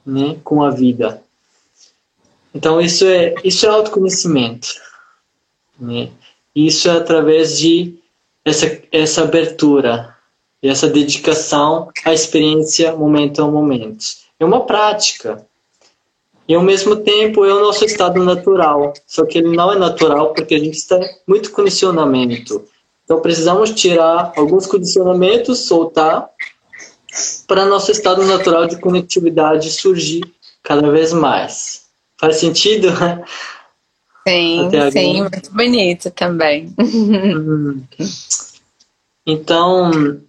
né, 0.04 0.36
com 0.42 0.62
a 0.62 0.70
vida. 0.70 1.22
Então 2.54 2.80
isso 2.80 3.06
é 3.06 3.34
isso 3.44 3.66
é 3.66 3.68
autoconhecimento, 3.68 4.68
né? 5.78 6.10
Isso 6.54 6.88
é 6.88 6.96
através 6.96 7.58
de 7.58 8.00
essa, 8.44 8.80
essa 8.90 9.22
abertura 9.22 10.16
e 10.62 10.68
essa 10.68 10.88
dedicação 10.88 11.90
à 12.04 12.12
experiência 12.12 12.94
momento 12.94 13.42
a 13.42 13.48
momento. 13.48 14.04
É 14.38 14.44
uma 14.44 14.66
prática. 14.66 15.46
E 16.48 16.54
ao 16.54 16.62
mesmo 16.62 16.96
tempo 16.96 17.44
é 17.44 17.54
o 17.54 17.60
nosso 17.60 17.84
estado 17.84 18.24
natural, 18.24 18.92
só 19.06 19.24
que 19.24 19.38
ele 19.38 19.54
não 19.56 19.72
é 19.72 19.78
natural 19.78 20.34
porque 20.34 20.56
a 20.56 20.58
gente 20.58 20.74
está 20.76 20.98
muito 21.24 21.52
condicionamento. 21.52 22.68
Então 23.04 23.20
precisamos 23.20 23.70
tirar 23.70 24.32
alguns 24.36 24.66
condicionamentos, 24.66 25.60
soltar, 25.60 26.28
para 27.46 27.66
nosso 27.66 27.90
estado 27.90 28.24
natural 28.24 28.66
de 28.66 28.78
conectividade 28.78 29.70
surgir 29.70 30.22
cada 30.62 30.90
vez 30.90 31.12
mais. 31.12 31.86
Faz 32.18 32.36
sentido? 32.36 32.88
Sim, 34.28 34.68
sim, 34.92 35.20
muito 35.22 35.52
bonito 35.52 36.10
também. 36.10 36.74
Uhum. 36.78 37.82
Então, 39.26 40.20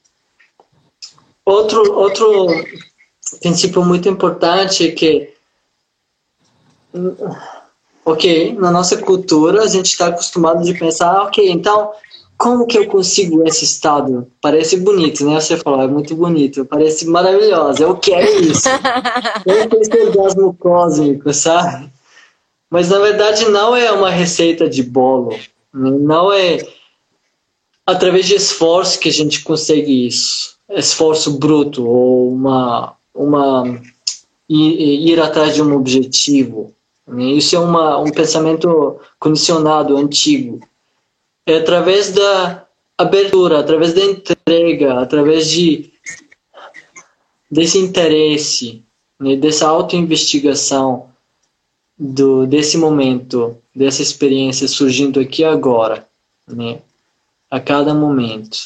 outro, 1.46 1.94
outro 1.94 2.48
princípio 3.42 3.84
muito 3.84 4.08
importante 4.08 4.88
é 4.88 4.92
que, 4.92 5.34
ok, 8.06 8.54
na 8.54 8.72
nossa 8.72 8.98
cultura 8.98 9.64
a 9.64 9.68
gente 9.68 9.88
está 9.88 10.08
acostumado 10.08 10.64
de 10.64 10.74
pensar, 10.74 11.24
ok, 11.24 11.50
então 11.52 11.92
como 12.42 12.66
que 12.66 12.76
eu 12.76 12.88
consigo 12.88 13.48
esse 13.48 13.64
estado? 13.64 14.28
Parece 14.42 14.78
bonito, 14.78 15.24
né? 15.24 15.40
Você 15.40 15.58
falou, 15.58 15.80
é 15.80 15.88
muito 15.88 16.16
bonito, 16.16 16.66
parece 16.66 17.06
maravilhoso, 17.06 17.84
eu 17.84 17.96
quero 17.98 18.42
isso. 18.42 18.68
eu 19.46 19.70
quero 19.70 19.80
esse 19.80 19.96
orgasmo 19.96 20.58
cósmico, 20.60 21.32
sabe? 21.32 21.88
Mas 22.68 22.90
na 22.90 22.98
verdade 22.98 23.48
não 23.50 23.76
é 23.76 23.92
uma 23.92 24.10
receita 24.10 24.68
de 24.68 24.82
bolo, 24.82 25.38
não 25.72 26.34
é 26.34 26.68
através 27.86 28.26
de 28.26 28.34
esforço 28.34 29.00
que 29.00 29.10
a 29.10 29.14
gente 29.14 29.44
consegue 29.44 30.08
isso, 30.08 30.58
esforço 30.72 31.38
bruto 31.38 31.88
ou 31.88 32.34
uma 32.34 32.96
uma 33.14 33.80
ir, 34.50 35.12
ir 35.12 35.22
atrás 35.22 35.54
de 35.54 35.62
um 35.62 35.76
objetivo. 35.76 36.74
Isso 37.36 37.56
é 37.56 37.60
uma, 37.60 38.00
um 38.00 38.10
pensamento 38.10 39.00
condicionado, 39.20 39.96
antigo. 39.96 40.60
É 41.46 41.58
através 41.58 42.12
da 42.12 42.68
abertura, 42.98 43.60
através 43.60 43.94
da 43.94 44.02
entrega, 44.02 45.00
através 45.00 45.50
de 45.50 45.92
desse 47.50 47.78
interesse, 47.78 48.84
né, 49.20 49.36
dessa 49.36 49.68
autoinvestigação 49.68 51.10
do 51.98 52.46
desse 52.46 52.78
momento, 52.78 53.58
dessa 53.76 54.02
experiência 54.02 54.68
surgindo 54.68 55.20
aqui 55.20 55.44
agora, 55.44 56.08
né? 56.48 56.80
A 57.50 57.60
cada 57.60 57.94
momento. 57.94 58.58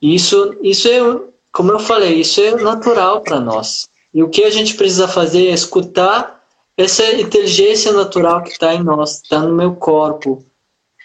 Isso, 0.00 0.56
isso 0.62 0.88
é, 0.88 1.00
como 1.50 1.72
eu 1.72 1.78
falei, 1.78 2.20
isso 2.20 2.40
é 2.40 2.54
natural 2.62 3.22
para 3.22 3.40
nós. 3.40 3.88
E 4.12 4.22
o 4.22 4.28
que 4.28 4.44
a 4.44 4.50
gente 4.50 4.74
precisa 4.74 5.08
fazer 5.08 5.48
é 5.48 5.54
escutar 5.54 6.44
essa 6.76 7.04
inteligência 7.14 7.92
natural 7.92 8.42
que 8.42 8.50
está 8.50 8.74
em 8.74 8.82
nós, 8.82 9.22
está 9.22 9.40
no 9.40 9.54
meu 9.54 9.74
corpo. 9.74 10.44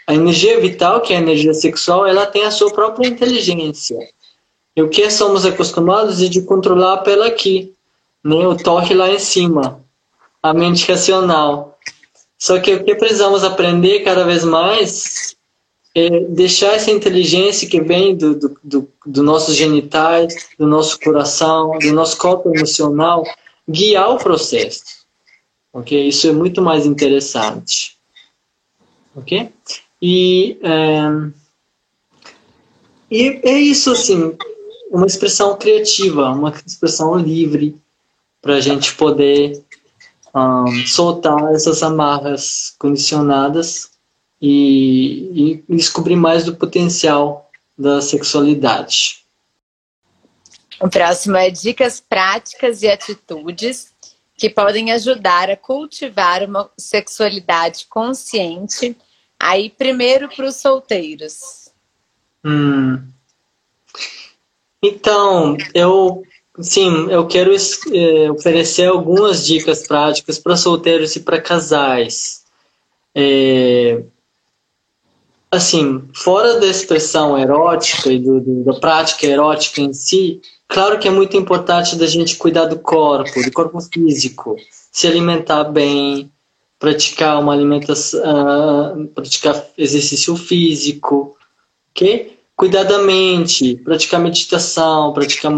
A 0.08 0.14
energia 0.14 0.60
vital, 0.60 1.02
que 1.02 1.14
é 1.14 1.18
a 1.18 1.22
energia 1.22 1.54
sexual, 1.54 2.06
ela 2.06 2.26
tem 2.26 2.44
a 2.44 2.52
sua 2.52 2.72
própria 2.72 3.08
inteligência. 3.08 3.98
E 4.76 4.82
o 4.82 4.90
que 4.90 5.10
somos 5.10 5.46
acostumados 5.46 6.22
é 6.22 6.28
de 6.28 6.42
controlar 6.42 6.98
pela 6.98 7.28
aqui, 7.28 7.74
né? 8.24 8.48
o 8.48 8.56
toque 8.56 8.94
lá 8.94 9.10
em 9.10 9.20
cima, 9.20 9.84
a 10.42 10.54
mente 10.54 10.90
racional. 10.90 11.78
Só 12.38 12.60
que 12.60 12.74
o 12.74 12.84
que 12.84 12.96
precisamos 12.96 13.44
aprender 13.44 14.00
cada 14.00 14.24
vez 14.24 14.44
mais 14.44 15.36
é 15.94 16.22
deixar 16.22 16.74
essa 16.74 16.90
inteligência 16.90 17.70
que 17.70 17.82
vem 17.82 18.16
do, 18.16 18.36
do, 18.36 18.58
do, 18.64 18.92
do 19.06 19.24
nossos 19.24 19.56
genitais, 19.56 20.34
do 20.58 20.66
nosso 20.66 21.00
coração, 21.00 21.78
do 21.80 21.92
nosso 21.92 22.18
corpo 22.18 22.50
emocional, 22.56 23.24
guiar 23.70 24.10
o 24.10 24.18
processo. 24.18 25.06
Ok? 25.74 26.08
Isso 26.08 26.28
é 26.28 26.32
muito 26.32 26.62
mais 26.62 26.86
interessante. 26.86 27.98
Ok? 29.16 29.52
E, 30.02 30.58
é, 30.64 31.32
e 33.10 33.42
é 33.44 33.60
isso, 33.60 33.92
assim, 33.92 34.36
uma 34.90 35.06
expressão 35.06 35.58
criativa, 35.58 36.30
uma 36.30 36.54
expressão 36.66 37.16
livre 37.18 37.76
para 38.42 38.56
a 38.56 38.62
gente 38.62 38.96
poder 38.96 39.64
um, 40.34 40.86
soltar 40.88 41.54
essas 41.54 41.84
amarras 41.84 42.74
condicionadas 42.80 43.92
e, 44.42 45.64
e 45.70 45.76
descobrir 45.76 46.16
mais 46.16 46.46
do 46.46 46.56
potencial 46.56 47.50
da 47.78 48.02
sexualidade. 48.02 49.22
O 50.82 50.90
próximo 50.90 51.38
é 51.38 51.52
dicas 51.52 52.02
práticas 52.02 52.82
e 52.82 52.88
atitudes 52.88 53.94
que 54.36 54.50
podem 54.50 54.92
ajudar 54.92 55.52
a 55.52 55.56
cultivar 55.56 56.42
uma 56.44 56.68
sexualidade 56.76 57.86
consciente. 57.88 58.98
Aí, 59.42 59.72
primeiro 59.72 60.30
para 60.30 60.46
os 60.46 60.56
solteiros. 60.58 61.72
Hum. 62.46 63.02
Então, 64.84 65.58
eu 65.74 66.24
sim, 66.60 67.10
eu 67.10 67.26
quero 67.26 67.52
é, 67.52 68.32
oferecer 68.32 68.88
algumas 68.88 69.46
dicas 69.46 69.88
práticas 69.88 70.38
para 70.38 70.56
solteiros 70.56 71.16
e 71.16 71.22
para 71.22 71.42
casais. 71.42 72.44
É, 73.16 74.04
assim, 75.50 76.08
fora 76.14 76.60
da 76.60 76.68
expressão 76.68 77.38
erótica 77.38 78.12
e 78.12 78.20
do, 78.20 78.40
do, 78.40 78.64
da 78.64 78.80
prática 78.80 79.26
erótica 79.26 79.82
em 79.82 79.92
si, 79.92 80.40
claro 80.68 81.00
que 81.00 81.08
é 81.08 81.12
muito 81.12 81.36
importante 81.36 81.96
da 81.96 82.06
gente 82.06 82.38
cuidar 82.38 82.66
do 82.66 82.78
corpo, 82.78 83.44
do 83.44 83.52
corpo 83.52 83.82
físico, 83.82 84.56
se 84.92 85.08
alimentar 85.08 85.64
bem, 85.66 86.31
praticar 86.82 87.40
uma 87.40 87.54
alimentação, 87.54 88.20
uh, 88.20 89.08
praticar 89.10 89.64
exercício 89.78 90.36
físico, 90.36 91.38
ok? 91.92 92.42
cuidar 92.56 92.84
da 92.84 93.00
mente, 93.00 93.76
praticar 93.76 94.20
meditação, 94.20 95.14
praticar 95.14 95.52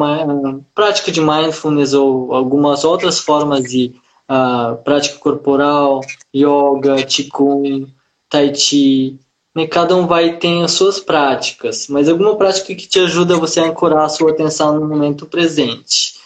prática 0.75 1.12
de 1.12 1.21
mindfulness 1.21 1.93
ou 1.93 2.33
algumas 2.33 2.83
outras 2.83 3.19
formas 3.19 3.63
de 3.63 3.93
uh, 4.29 4.75
prática 4.83 5.17
corporal, 5.17 6.01
yoga, 6.33 7.03
qigong, 7.03 7.88
tai 8.29 8.53
chi. 8.53 9.17
Né? 9.55 9.65
Cada 9.65 9.95
um 9.95 10.07
vai 10.07 10.38
ter 10.38 10.63
as 10.63 10.71
suas 10.71 10.99
práticas, 10.99 11.88
mas 11.89 12.07
alguma 12.09 12.36
prática 12.36 12.75
que 12.75 12.88
te 12.88 12.99
ajuda 12.99 13.38
você 13.38 13.62
a 13.62 13.65
ancorar 13.65 14.05
a 14.05 14.09
sua 14.09 14.31
atenção 14.31 14.79
no 14.79 14.88
momento 14.88 15.25
presente. 15.25 16.22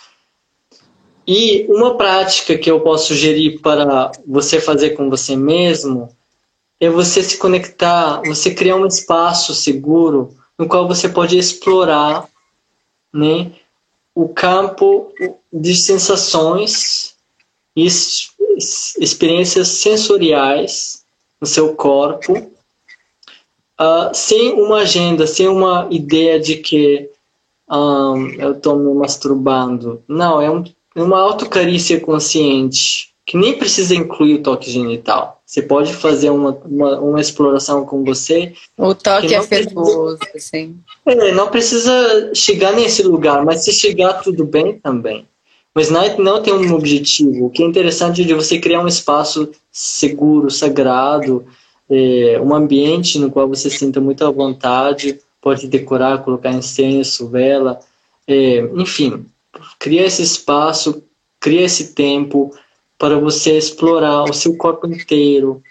E 1.28 1.66
uma 1.68 1.96
prática 1.96 2.58
que 2.58 2.72
eu 2.72 2.80
posso 2.80 3.08
sugerir 3.08 3.60
para 3.60 4.14
você 4.26 4.62
fazer 4.62 4.92
com 4.92 5.10
você 5.10 5.36
mesmo 5.36 6.10
é 6.80 6.90
você 6.90 7.22
se 7.22 7.38
conectar, 7.38 8.22
você 8.26 8.54
criar 8.54 8.78
um 8.78 8.86
espaço 8.86 9.54
seguro 9.54 10.34
no 10.58 10.68
qual 10.68 10.88
você 10.88 11.10
pode 11.10 11.38
explorar 11.38 12.30
né, 13.14 13.52
o 14.16 14.30
campo 14.30 15.12
de 15.52 15.76
sensações 15.76 17.16
e 17.76 17.86
experiências 18.98 19.68
sensoriais 19.68 21.04
no 21.40 21.46
seu 21.46 21.76
corpo, 21.76 22.34
uh, 22.38 24.10
sem 24.14 24.54
uma 24.54 24.78
agenda, 24.78 25.28
sem 25.28 25.48
uma 25.48 25.88
ideia 25.92 26.40
de 26.40 26.56
que 26.56 27.10
um, 27.70 28.30
eu 28.40 28.54
estou 28.54 28.78
me 28.78 28.94
masturbando. 28.96 30.02
Não, 30.08 30.42
é 30.42 30.50
um, 30.50 30.64
uma 31.02 31.20
autocarícia 31.20 32.00
consciente, 32.00 33.10
que 33.26 33.38
nem 33.38 33.58
precisa 33.58 33.96
incluir 33.96 34.36
o 34.36 34.44
toque 34.44 34.72
genital. 34.72 35.42
Você 35.46 35.62
pode 35.62 35.94
fazer 35.94 36.30
uma, 36.30 36.52
uma, 36.66 37.00
uma 37.00 37.22
exploração 37.22 37.86
com 37.86 38.04
você. 38.04 38.54
O 38.78 38.94
toque 38.94 39.34
é 39.34 39.38
afetuoso, 39.38 40.20
assim. 40.36 40.76
É, 41.06 41.32
não 41.32 41.50
precisa 41.50 42.32
chegar 42.34 42.74
nesse 42.74 43.04
lugar, 43.04 43.46
mas 43.46 43.64
se 43.64 43.72
chegar, 43.72 44.16
tudo 44.16 44.44
bem 44.44 44.80
também. 44.80 45.26
Mas 45.74 45.90
não, 45.90 46.18
não 46.18 46.42
tem 46.42 46.54
um 46.54 46.74
objetivo. 46.74 47.46
O 47.46 47.50
que 47.50 47.64
é 47.64 47.66
interessante 47.66 48.22
é 48.22 48.26
de 48.26 48.34
você 48.34 48.60
criar 48.60 48.82
um 48.82 48.88
espaço 48.88 49.52
seguro, 49.72 50.50
sagrado, 50.50 51.46
é, 51.90 52.42
um 52.42 52.54
ambiente 52.54 53.20
no 53.20 53.32
qual 53.32 53.48
você 53.48 53.70
sinta 53.70 54.02
muita 54.02 54.30
vontade, 54.32 55.20
pode 55.42 55.68
decorar, 55.68 56.24
colocar 56.24 56.52
incenso, 56.52 57.30
vela, 57.30 57.80
é, 58.28 58.60
enfim, 58.76 59.26
cria 59.88 60.06
esse 60.06 60.22
espaço, 60.22 61.02
cria 61.40 61.62
esse 61.62 61.94
tempo, 61.94 62.54
para 63.00 63.18
você 63.18 63.58
explorar 63.58 64.24
o 64.24 64.34
seu 64.34 64.58
corpo 64.58 64.86
inteiro, 64.86 65.64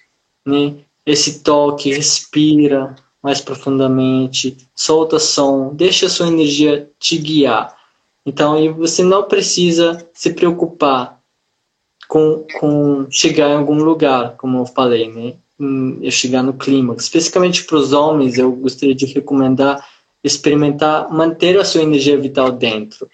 né? 0.43 0.75
Esse 1.05 1.41
toque, 1.41 1.93
respira 1.93 2.97
mais 3.23 3.43
profundamente, 3.43 4.57
solta 4.75 5.19
som, 5.19 5.75
deixa 5.75 6.07
a 6.07 6.09
sua 6.09 6.29
energia 6.29 6.89
te 6.99 7.19
guiar. 7.19 7.77
Então, 8.25 8.73
você 8.75 9.05
não 9.05 9.25
precisa 9.25 10.09
se 10.15 10.33
preocupar 10.33 11.21
com, 12.09 12.47
com 12.59 13.07
chegar 13.11 13.51
em 13.51 13.57
algum 13.57 13.83
lugar, 13.83 14.35
como 14.39 14.59
eu 14.59 14.67
falei, 14.67 15.13
né? 15.13 15.35
Eu 16.01 16.11
chegar 16.11 16.43
no 16.43 16.55
clímax. 16.55 17.05
Especificamente 17.05 17.65
para 17.65 17.77
os 17.77 17.93
homens, 17.93 18.39
eu 18.39 18.51
gostaria 18.53 18.95
de 18.95 19.05
recomendar 19.05 19.87
experimentar 20.25 21.13
manter 21.13 21.59
a 21.59 21.65
sua 21.65 21.83
energia 21.83 22.19
vital 22.19 22.51
dentro 22.51 23.09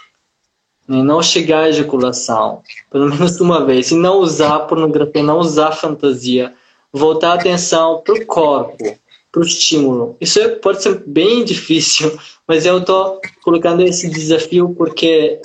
né? 0.86 1.02
não 1.02 1.22
chegar 1.22 1.64
à 1.64 1.68
ejaculação, 1.68 2.62
pelo 2.90 3.08
menos 3.08 3.40
uma 3.40 3.64
vez, 3.64 3.90
e 3.90 3.94
não 3.94 4.18
usar 4.18 4.60
pornografia, 4.60 5.22
não 5.22 5.38
usar 5.38 5.72
fantasia, 5.72 6.54
voltar 6.92 7.32
a 7.32 7.34
atenção 7.34 8.02
para 8.04 8.14
o 8.14 8.26
corpo, 8.26 8.98
para 9.30 9.40
o 9.40 9.44
estímulo. 9.44 10.16
Isso 10.20 10.38
é, 10.40 10.48
pode 10.48 10.82
ser 10.82 11.02
bem 11.06 11.42
difícil, 11.44 12.18
mas 12.46 12.66
eu 12.66 12.78
estou 12.78 13.20
colocando 13.42 13.82
esse 13.82 14.08
desafio 14.10 14.74
porque 14.76 15.40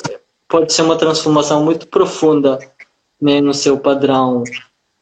pode 0.47 0.73
ser 0.73 0.81
uma 0.81 0.97
transformação 0.97 1.63
muito 1.63 1.87
profunda 1.87 2.59
né, 3.21 3.41
no 3.41 3.53
seu 3.53 3.77
padrão 3.77 4.43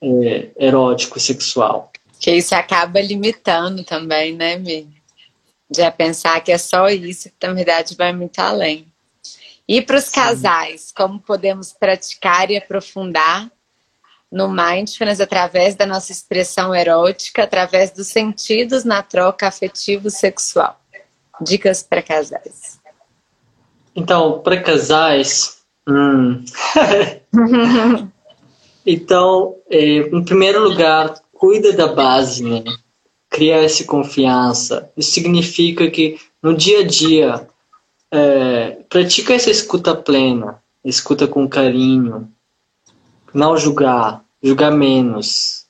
é, 0.02 0.50
erótico 0.58 1.20
sexual. 1.20 1.92
Que 2.20 2.32
isso 2.32 2.56
acaba 2.56 3.02
limitando 3.02 3.84
também, 3.84 4.34
né, 4.34 4.58
Mi? 4.58 4.88
Já 5.76 5.92
pensar 5.92 6.40
que 6.42 6.52
é 6.52 6.58
só 6.58 6.88
isso, 6.90 7.30
que 7.40 7.48
na 7.48 7.54
verdade 7.54 7.96
vai 7.96 8.14
muito 8.14 8.40
além. 8.40 8.86
E 9.68 9.82
para 9.82 9.98
os 9.98 10.10
casais, 10.10 10.92
como 10.96 11.20
podemos 11.20 11.74
praticar 11.74 12.52
e 12.52 12.58
aprofundar 12.58 13.50
no 14.32 14.48
mindfulness 14.48 15.20
através 15.20 15.76
da 15.76 15.86
nossa 15.86 16.12
expressão 16.12 16.74
erótica, 16.74 17.44
através 17.44 17.92
dos 17.92 18.08
sentidos 18.08 18.84
na 18.84 19.02
troca 19.02 19.48
afetivo-sexual? 19.48 20.80
Dicas 21.42 21.82
para 21.82 22.02
casais. 22.04 22.80
Então, 23.96 24.40
para 24.40 24.62
casais. 24.62 25.60
Hum. 25.88 26.44
então, 28.86 29.56
é, 29.70 29.80
em 29.80 30.24
primeiro 30.24 30.64
lugar, 30.64 31.16
cuida 31.34 31.74
da 31.74 31.88
base, 31.88 32.44
né? 32.44 32.64
Cria 33.30 33.64
essa 33.64 33.84
confiança. 33.84 34.92
Isso 34.96 35.12
significa 35.12 35.90
que 35.90 36.20
no 36.42 36.56
dia 36.56 36.82
a 36.82 36.88
dia 36.88 37.48
é, 38.12 38.78
pratica 38.90 39.34
essa 39.34 39.50
escuta 39.50 39.96
plena, 39.96 40.62
escuta 40.84 41.28
com 41.28 41.48
carinho, 41.48 42.30
não 43.34 43.58
julgar, 43.58 44.24
julgar 44.42 44.72
menos, 44.72 45.66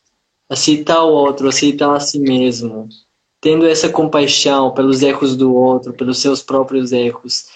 aceitar 0.50 1.04
o 1.04 1.12
outro, 1.12 1.48
aceitar 1.48 1.96
a 1.96 2.00
si 2.00 2.20
mesmo, 2.20 2.88
tendo 3.42 3.66
essa 3.66 3.90
compaixão 3.90 4.72
pelos 4.72 5.02
erros 5.02 5.36
do 5.36 5.54
outro, 5.54 5.94
pelos 5.94 6.20
seus 6.20 6.42
próprios 6.42 6.92
erros. 6.92 7.48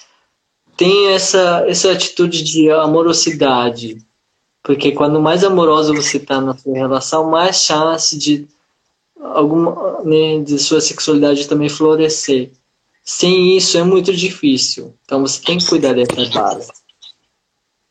Tem 0.75 1.09
essa, 1.09 1.65
essa 1.67 1.91
atitude 1.91 2.43
de 2.43 2.71
amorosidade, 2.71 3.97
porque 4.63 4.91
quando 4.91 5.21
mais 5.21 5.43
amoroso 5.43 5.93
você 5.93 6.17
está 6.17 6.39
na 6.39 6.55
sua 6.55 6.73
relação, 6.73 7.29
mais 7.29 7.57
chance 7.57 8.17
de 8.17 8.47
alguma 9.21 10.01
né, 10.03 10.39
de 10.39 10.57
sua 10.57 10.81
sexualidade 10.81 11.47
também 11.47 11.69
florescer. 11.69 12.51
Sem 13.11 13.57
isso 13.57 13.75
é 13.75 13.83
muito 13.83 14.15
difícil. 14.15 14.93
Então 15.03 15.21
você 15.21 15.41
tem 15.41 15.57
que 15.57 15.65
cuidar 15.65 15.93
dessa 15.93 16.29
base. 16.29 16.71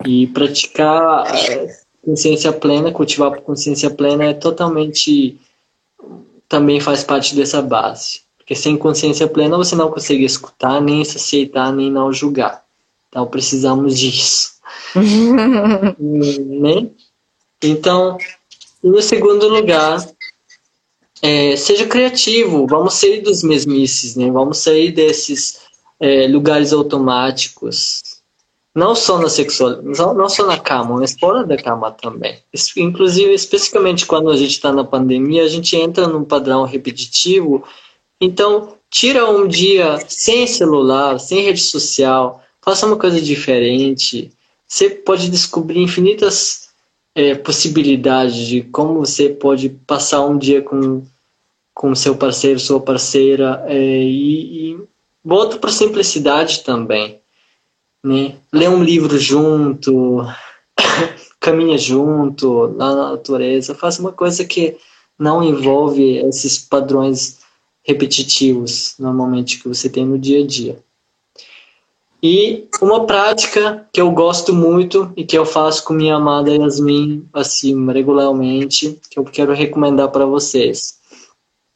E 0.06 0.28
praticar 0.28 1.26
é, 1.34 1.76
consciência 2.04 2.52
plena, 2.52 2.92
cultivar 2.92 3.40
consciência 3.40 3.90
plena 3.90 4.26
é 4.26 4.32
totalmente 4.32 5.36
também 6.48 6.80
faz 6.80 7.02
parte 7.02 7.34
dessa 7.34 7.60
base. 7.60 8.20
Porque 8.36 8.54
sem 8.54 8.76
consciência 8.76 9.26
plena 9.26 9.56
você 9.56 9.74
não 9.74 9.90
consegue 9.90 10.24
escutar, 10.24 10.80
nem 10.80 11.04
se 11.04 11.16
aceitar, 11.16 11.72
nem 11.72 11.90
não 11.90 12.12
julgar. 12.12 12.64
Então 13.08 13.26
precisamos 13.26 13.98
disso. 13.98 14.52
né? 15.98 16.88
Então, 17.60 18.16
no 18.80 19.02
segundo 19.02 19.48
lugar, 19.48 19.98
é, 21.22 21.56
seja 21.56 21.86
criativo, 21.86 22.66
vamos 22.66 22.94
sair 22.94 23.20
dos 23.20 23.42
mesmices, 23.42 24.16
né? 24.16 24.30
vamos 24.30 24.58
sair 24.58 24.92
desses 24.92 25.60
é, 26.00 26.26
lugares 26.28 26.72
automáticos, 26.72 28.18
não 28.74 28.94
só 28.94 29.18
na 29.18 29.28
sexual, 29.28 29.82
não, 29.82 30.28
só 30.28 30.46
na 30.46 30.58
cama, 30.58 30.96
mas 30.96 31.18
fora 31.18 31.44
da 31.44 31.56
cama 31.56 31.90
também. 31.90 32.38
Inclusive, 32.76 33.34
especificamente 33.34 34.06
quando 34.06 34.30
a 34.30 34.36
gente 34.36 34.52
está 34.52 34.72
na 34.72 34.84
pandemia, 34.84 35.42
a 35.42 35.48
gente 35.48 35.74
entra 35.76 36.06
num 36.06 36.22
padrão 36.22 36.64
repetitivo. 36.64 37.64
Então, 38.20 38.74
tira 38.88 39.28
um 39.28 39.48
dia 39.48 39.98
sem 40.06 40.46
celular, 40.46 41.18
sem 41.18 41.42
rede 41.42 41.60
social, 41.60 42.42
faça 42.62 42.86
uma 42.86 42.96
coisa 42.96 43.20
diferente. 43.20 44.30
Você 44.66 44.90
pode 44.90 45.28
descobrir 45.28 45.80
infinitas 45.80 46.67
é, 47.18 47.34
possibilidades 47.34 48.46
de 48.46 48.62
como 48.62 49.00
você 49.00 49.28
pode 49.28 49.68
passar 49.68 50.24
um 50.24 50.38
dia 50.38 50.62
com 50.62 51.02
com 51.74 51.94
seu 51.94 52.16
parceiro, 52.16 52.58
sua 52.58 52.80
parceira 52.80 53.64
é, 53.68 54.02
e, 54.02 54.72
e 54.72 54.80
volta 55.24 55.58
para 55.58 55.70
simplicidade 55.70 56.64
também, 56.64 57.20
né? 58.02 58.34
Lê 58.52 58.68
um 58.68 58.82
livro 58.82 59.16
junto, 59.16 60.24
caminha 61.38 61.78
junto 61.78 62.68
na 62.76 62.94
natureza, 62.94 63.76
faça 63.76 64.00
uma 64.00 64.10
coisa 64.10 64.44
que 64.44 64.76
não 65.16 65.42
envolve 65.42 66.18
esses 66.18 66.58
padrões 66.58 67.38
repetitivos 67.84 68.94
normalmente 68.98 69.60
que 69.60 69.68
você 69.68 69.88
tem 69.88 70.04
no 70.04 70.18
dia 70.18 70.42
a 70.42 70.46
dia. 70.46 70.78
E 72.22 72.66
uma 72.82 73.06
prática 73.06 73.86
que 73.92 74.00
eu 74.00 74.10
gosto 74.10 74.52
muito 74.52 75.12
e 75.16 75.24
que 75.24 75.38
eu 75.38 75.46
faço 75.46 75.84
com 75.84 75.92
minha 75.92 76.16
amada 76.16 76.50
Yasmin 76.50 77.28
assim 77.32 77.90
regularmente, 77.92 78.98
que 79.08 79.18
eu 79.18 79.24
quero 79.24 79.52
recomendar 79.52 80.08
para 80.08 80.26
vocês. 80.26 80.98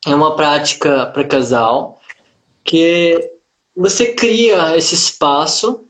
É 0.04 0.14
uma 0.14 0.34
prática 0.34 1.06
para 1.06 1.24
casal 1.24 2.00
que 2.64 3.30
você 3.76 4.14
cria 4.14 4.76
esse 4.76 4.94
espaço 4.94 5.84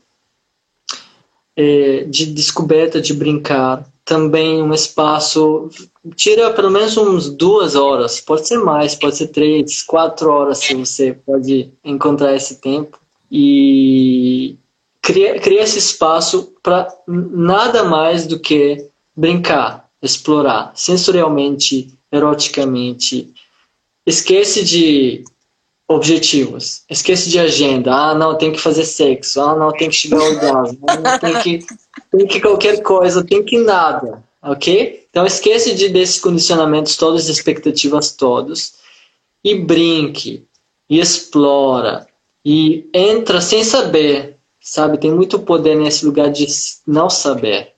é, 1.55 2.03
de 2.03 2.27
descoberta, 2.27 3.01
de 3.01 3.13
brincar, 3.13 3.87
também 4.05 4.61
um 4.61 4.73
espaço 4.73 5.69
tira 6.15 6.53
pelo 6.53 6.69
menos 6.69 6.97
uns 6.97 7.29
duas 7.29 7.75
horas, 7.75 8.19
pode 8.19 8.47
ser 8.47 8.57
mais, 8.57 8.93
pode 8.93 9.15
ser 9.15 9.27
três, 9.27 9.81
quatro 9.81 10.29
horas 10.29 10.59
se 10.59 10.75
você 10.75 11.13
pode 11.25 11.73
encontrar 11.83 12.35
esse 12.35 12.55
tempo 12.55 12.99
e 13.35 14.55
cria, 15.01 15.39
cria 15.39 15.63
esse 15.63 15.79
espaço 15.79 16.53
para 16.61 16.87
nada 17.07 17.83
mais 17.83 18.27
do 18.27 18.39
que 18.39 18.85
brincar, 19.15 19.89
explorar 19.99 20.71
sensorialmente, 20.75 21.91
eroticamente. 22.11 23.33
Esquece 24.05 24.63
de 24.63 25.23
objetivos, 25.87 26.83
esquece 26.87 27.27
de 27.31 27.39
agenda. 27.39 27.91
Ah, 27.91 28.13
não, 28.13 28.37
tem 28.37 28.51
que 28.51 28.59
fazer 28.59 28.85
sexo. 28.85 29.41
Ah, 29.41 29.55
não, 29.55 29.71
tem 29.71 29.89
que 29.89 29.95
chegar 29.95 30.19
ao 30.19 30.27
orgasmo. 30.27 30.79
Ah, 30.87 31.17
tem 31.17 31.41
que, 31.41 31.65
tem 32.15 32.27
que 32.27 32.39
qualquer 32.39 32.83
coisa, 32.83 33.23
tem 33.23 33.41
que 33.41 33.57
nada. 33.57 34.23
Ok? 34.43 35.07
Então 35.09 35.25
esquece 35.25 35.73
de 35.73 35.89
desses 35.89 36.19
condicionamentos 36.19 36.97
todos, 36.97 37.27
expectativas 37.29 38.11
todos 38.11 38.73
e 39.43 39.55
brinque 39.55 40.45
e 40.87 40.99
explora 40.99 42.05
e 42.45 42.89
entra 42.93 43.39
sem 43.39 43.63
saber, 43.63 44.37
sabe? 44.59 44.97
Tem 44.97 45.11
muito 45.11 45.39
poder 45.39 45.75
nesse 45.75 46.05
lugar 46.05 46.29
de 46.29 46.45
não 46.85 47.09
saber. 47.09 47.73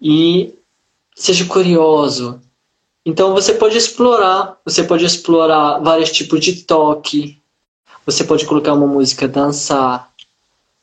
E 0.00 0.54
seja 1.14 1.44
curioso. 1.46 2.40
Então 3.04 3.32
você 3.32 3.54
pode 3.54 3.76
explorar, 3.76 4.58
você 4.64 4.84
pode 4.84 5.04
explorar 5.04 5.78
vários 5.78 6.12
tipos 6.12 6.40
de 6.40 6.62
toque. 6.62 7.38
Você 8.04 8.24
pode 8.24 8.44
colocar 8.44 8.74
uma 8.74 8.86
música 8.86 9.26
dançar. 9.26 10.12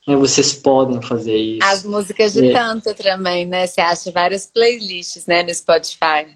Né? 0.08 0.16
Vocês 0.16 0.54
podem 0.54 1.02
fazer 1.02 1.38
isso. 1.38 1.68
As 1.68 1.84
músicas 1.84 2.34
de 2.34 2.50
é. 2.50 2.54
canto 2.54 2.94
também, 2.96 3.46
né? 3.46 3.68
Você 3.68 3.82
acha 3.82 4.12
várias 4.12 4.48
playlists, 4.48 5.26
né, 5.26 5.44
no 5.44 5.54
Spotify. 5.54 6.28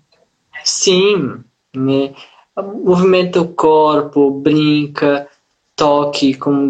Sim, 0.64 1.44
né? 1.76 2.14
Movimenta 2.56 3.42
o 3.42 3.48
corpo, 3.48 4.32
brinca 4.32 5.30
toque, 5.80 6.34
com 6.34 6.70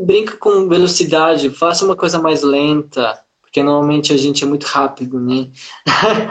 brinca 0.00 0.38
com 0.38 0.66
velocidade, 0.66 1.50
faça 1.50 1.84
uma 1.84 1.94
coisa 1.94 2.18
mais 2.18 2.42
lenta, 2.42 3.20
porque 3.42 3.62
normalmente 3.62 4.14
a 4.14 4.16
gente 4.16 4.42
é 4.42 4.46
muito 4.46 4.64
rápido, 4.64 5.20
né? 5.20 5.48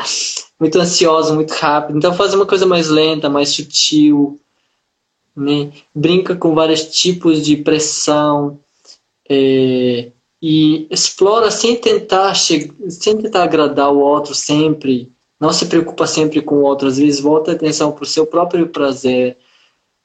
muito 0.60 0.80
ansioso, 0.80 1.36
muito 1.36 1.52
rápido. 1.52 1.98
Então 1.98 2.12
faz 2.16 2.34
uma 2.34 2.48
coisa 2.48 2.66
mais 2.66 2.90
lenta, 2.90 3.30
mais 3.30 3.50
sutil, 3.50 4.40
né? 5.38 5.72
Brinca 5.94 6.36
com 6.36 6.56
vários 6.56 6.86
tipos 6.86 7.46
de 7.46 7.58
pressão 7.58 8.60
é, 9.30 10.10
e 10.42 10.88
explora 10.90 11.52
sem 11.52 11.76
tentar 11.76 12.34
sem 12.34 12.72
tentar 13.22 13.44
agradar 13.44 13.94
o 13.94 14.00
outro 14.00 14.34
sempre. 14.34 15.12
Não 15.40 15.54
se 15.54 15.68
preocupa 15.68 16.08
sempre 16.08 16.42
com 16.42 16.56
o 16.56 16.64
outro. 16.64 16.88
Às 16.88 16.98
vezes 16.98 17.22
volta 17.22 17.52
a 17.52 17.54
atenção 17.54 17.92
para 17.92 18.04
o 18.04 18.08
seu 18.08 18.26
próprio 18.26 18.68
prazer 18.68 19.38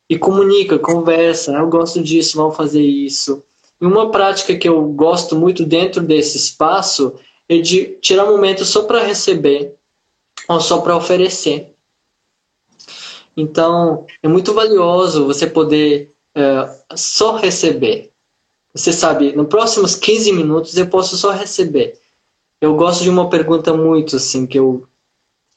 e 0.09 0.19
comunica, 0.19 0.79
conversa. 0.79 1.53
Eu 1.53 1.69
gosto 1.69 2.03
disso, 2.03 2.37
vamos 2.37 2.57
fazer 2.57 2.83
isso. 2.83 3.43
E 3.81 3.87
uma 3.87 4.11
prática 4.11 4.57
que 4.57 4.69
eu 4.69 4.83
gosto 4.89 5.37
muito 5.37 5.65
dentro 5.65 6.03
desse 6.03 6.37
espaço 6.37 7.15
é 7.49 7.59
de 7.59 7.97
tirar 8.01 8.25
um 8.25 8.33
momento 8.33 8.65
só 8.65 8.85
para 8.85 9.03
receber 9.05 9.75
ou 10.49 10.61
só 10.61 10.81
para 10.81 10.97
oferecer. 10.97 11.73
Então, 13.37 14.07
é 14.23 14.29
muito 14.29 14.55
valioso 14.55 15.27
você 15.27 15.47
poder 15.47 16.11
é, 16.35 16.71
só 16.95 17.37
receber. 17.37 18.11
Você 18.73 18.93
sabe, 18.93 19.33
nos 19.33 19.47
próximos 19.47 19.95
15 19.95 20.33
minutos 20.33 20.77
eu 20.77 20.87
posso 20.87 21.17
só 21.17 21.31
receber. 21.31 21.99
Eu 22.61 22.75
gosto 22.75 23.03
de 23.03 23.11
uma 23.11 23.29
pergunta 23.29 23.73
muito 23.75 24.17
assim 24.17 24.47
que 24.47 24.59
eu 24.59 24.87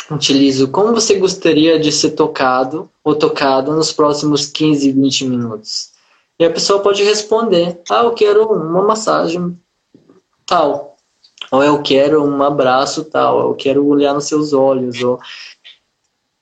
utilizo 0.09 0.69
como 0.69 0.93
você 0.93 1.15
gostaria 1.15 1.79
de 1.79 1.91
ser 1.91 2.11
tocado 2.11 2.89
ou 3.03 3.15
tocada 3.15 3.73
nos 3.73 3.91
próximos 3.91 4.45
15, 4.45 4.91
20 4.91 5.25
minutos. 5.27 5.91
E 6.39 6.45
a 6.45 6.51
pessoa 6.51 6.81
pode 6.81 7.03
responder: 7.03 7.79
Ah, 7.89 8.03
eu 8.03 8.13
quero 8.13 8.47
uma 8.51 8.81
massagem 8.83 9.57
tal. 10.45 10.97
Ou 11.51 11.63
eu 11.63 11.81
quero 11.81 12.23
um 12.23 12.43
abraço 12.43 13.05
tal. 13.05 13.39
Eu 13.39 13.55
quero 13.55 13.85
olhar 13.85 14.13
nos 14.13 14.25
seus 14.25 14.53
olhos. 14.53 15.01
Ou 15.01 15.19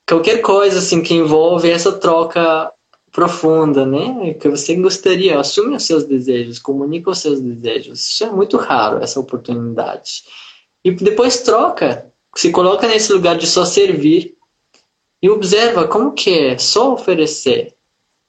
qualquer 0.07 0.41
coisa 0.41 0.79
assim 0.79 1.01
que 1.01 1.13
envolve 1.13 1.69
essa 1.69 1.93
troca 1.93 2.71
profunda, 3.11 3.85
né? 3.85 4.33
Que 4.33 4.49
você 4.49 4.75
gostaria, 4.75 5.39
assume 5.39 5.75
os 5.75 5.85
seus 5.85 6.03
desejos, 6.03 6.59
comunica 6.59 7.09
os 7.09 7.19
seus 7.19 7.39
desejos. 7.39 8.03
Isso 8.09 8.23
é 8.25 8.29
muito 8.29 8.57
raro, 8.57 9.01
essa 9.01 9.19
oportunidade. 9.19 10.25
E 10.83 10.91
depois 10.91 11.41
troca 11.41 12.11
se 12.35 12.51
coloca 12.51 12.87
nesse 12.87 13.11
lugar 13.13 13.37
de 13.37 13.47
só 13.47 13.63
servir 13.63 14.35
e 15.21 15.29
observa 15.29 15.87
como 15.87 16.11
que 16.11 16.29
é 16.29 16.57
só 16.57 16.93
oferecer, 16.93 17.73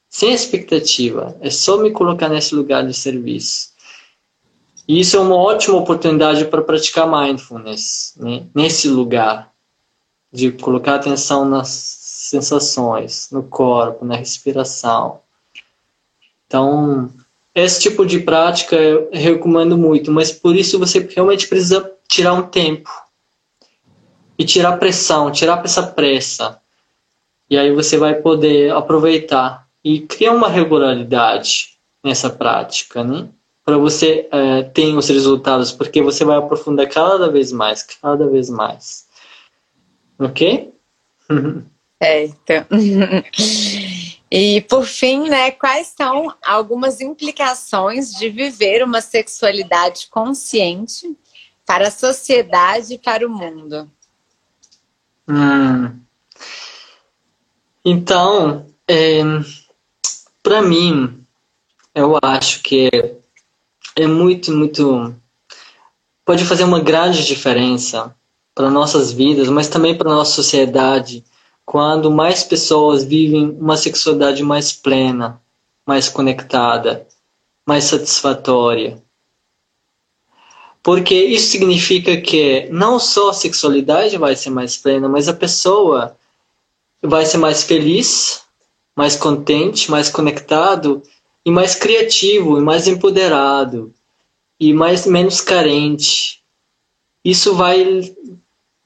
sem 0.09 0.33
expectativa, 0.33 1.37
é 1.41 1.51
só 1.51 1.77
me 1.79 1.91
colocar 1.91 2.29
nesse 2.29 2.55
lugar 2.55 2.87
de 2.87 2.95
serviço. 2.95 3.75
E 4.89 5.01
isso 5.01 5.17
é 5.17 5.21
uma 5.21 5.35
ótima 5.35 5.77
oportunidade 5.77 6.45
para 6.45 6.63
praticar 6.63 7.11
mindfulness, 7.11 8.15
né? 8.17 8.45
nesse 8.55 8.89
lugar 8.89 9.53
de 10.33 10.53
colocar 10.53 10.95
atenção 10.95 11.45
nas 11.45 11.69
sensações, 11.69 13.29
no 13.33 13.43
corpo, 13.43 14.05
na 14.05 14.15
respiração. 14.15 15.21
Então, 16.47 17.11
esse 17.53 17.81
tipo 17.81 18.07
de 18.07 18.21
prática 18.21 18.77
eu 18.77 19.11
recomendo 19.13 19.77
muito, 19.77 20.13
mas 20.13 20.31
por 20.31 20.55
isso 20.55 20.79
você 20.79 21.01
realmente 21.01 21.49
precisa 21.49 21.93
tirar 22.09 22.35
um 22.35 22.43
tempo 22.43 23.06
e 24.39 24.45
tirar 24.45 24.77
pressão, 24.79 25.31
tirar 25.31 25.65
essa 25.65 25.83
pressa. 25.83 26.61
E 27.49 27.57
aí 27.57 27.73
você 27.73 27.97
vai 27.97 28.15
poder 28.15 28.73
aproveitar 28.73 29.67
e 29.83 30.01
criar 30.01 30.33
uma 30.33 30.49
regularidade 30.49 31.77
nessa 32.03 32.29
prática, 32.29 33.05
né? 33.05 33.29
Para 33.65 33.79
você 33.79 34.29
é, 34.31 34.63
ter 34.63 34.95
os 34.95 35.09
resultados, 35.09 35.73
porque 35.73 36.03
você 36.03 36.25
vai 36.25 36.37
aprofundar 36.37 36.89
cada 36.89 37.29
vez 37.29 37.53
mais, 37.53 37.83
cada 37.83 38.27
vez 38.29 38.49
mais. 38.49 39.07
Ok? 40.19 40.73
Certo. 42.01 42.67
E 44.31 44.61
por 44.63 44.85
fim, 44.85 45.29
né, 45.29 45.53
quais 45.53 45.95
são 45.97 46.35
algumas 46.45 47.01
implicações 47.01 48.13
de 48.13 48.29
viver 48.29 48.83
uma 48.83 49.01
sexualidade 49.01 50.09
consciente 50.11 51.17
para 51.65 51.89
a 51.89 51.93
sociedade 51.93 52.95
e 52.95 52.99
para 52.99 53.27
o 53.27 53.31
mundo? 53.31 53.91
Hum. 55.29 56.01
Então, 57.85 58.67
é, 58.89 59.21
para 60.43 60.63
mim, 60.63 61.25
eu 61.95 62.19
acho 62.23 62.63
que 62.63 62.89
é, 62.93 63.15
é 63.97 64.07
muito, 64.07 64.53
muito. 64.53 65.15
Pode 66.25 66.45
fazer 66.45 66.65
uma 66.65 66.81
grande 66.81 67.25
diferença 67.25 68.15
para 68.55 68.71
nossas 68.71 69.13
vidas, 69.13 69.49
mas 69.49 69.69
também 69.69 69.97
para 69.97 70.11
nossa 70.11 70.33
sociedade, 70.33 71.25
quando 71.65 72.11
mais 72.11 72.43
pessoas 72.43 73.05
vivem 73.05 73.57
uma 73.61 73.77
sexualidade 73.77 74.43
mais 74.43 74.73
plena, 74.73 75.41
mais 75.87 76.09
conectada, 76.09 77.07
mais 77.67 77.85
satisfatória. 77.85 79.03
Porque 80.87 81.17
isso 81.17 81.51
significa 81.51 82.17
que 82.17 82.69
não 82.71 83.01
só 83.01 83.31
a 83.31 83.35
sexualidade 83.35 84.17
vai 84.17 84.37
ser 84.37 84.51
mais 84.51 84.77
plena, 84.77 85.09
mas 85.09 85.29
a 85.29 85.35
pessoa 85.35 86.17
vai 87.03 87.27
ser 87.27 87.39
mais 87.39 87.65
feliz, 87.65 88.43
mais 88.95 89.17
contente, 89.17 89.91
mais 89.91 90.09
conectado 90.09 91.03
e 91.45 91.51
mais 91.51 91.75
criativo 91.75 92.57
e 92.57 92.61
mais 92.61 92.87
empoderado 92.87 93.93
e 94.61 94.73
mais 94.73 95.07
menos 95.07 95.41
carente. 95.41 96.41
Isso 97.25 97.53
vai 97.57 98.15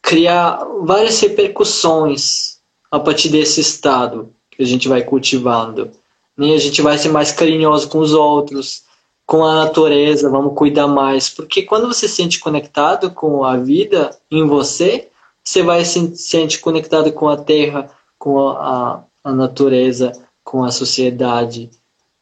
criar 0.01 0.65
várias 0.81 1.21
repercussões 1.21 2.61
a 2.91 2.99
partir 2.99 3.29
desse 3.29 3.61
estado 3.61 4.33
que 4.51 4.63
a 4.63 4.67
gente 4.67 4.89
vai 4.89 5.03
cultivando. 5.03 5.91
Né? 6.35 6.55
A 6.55 6.59
gente 6.59 6.81
vai 6.81 6.97
ser 6.97 7.11
mais 7.11 7.31
carinhoso 7.31 7.91
com 7.91 7.99
os 7.99 8.15
outros, 8.15 8.89
com 9.31 9.45
a 9.45 9.55
natureza, 9.55 10.29
vamos 10.29 10.57
cuidar 10.57 10.89
mais. 10.89 11.31
Porque 11.31 11.63
quando 11.63 11.87
você 11.87 12.09
se 12.09 12.17
sente 12.17 12.41
conectado 12.41 13.13
com 13.13 13.45
a 13.45 13.57
vida 13.57 14.11
em 14.29 14.45
você, 14.45 15.09
você 15.45 15.63
vai 15.63 15.85
se 15.85 16.17
sente 16.17 16.59
conectado 16.59 17.13
com 17.13 17.29
a 17.29 17.37
terra, 17.37 17.89
com 18.19 18.49
a, 18.49 19.05
a 19.23 19.33
natureza, 19.33 20.11
com 20.43 20.65
a 20.65 20.73
sociedade. 20.73 21.71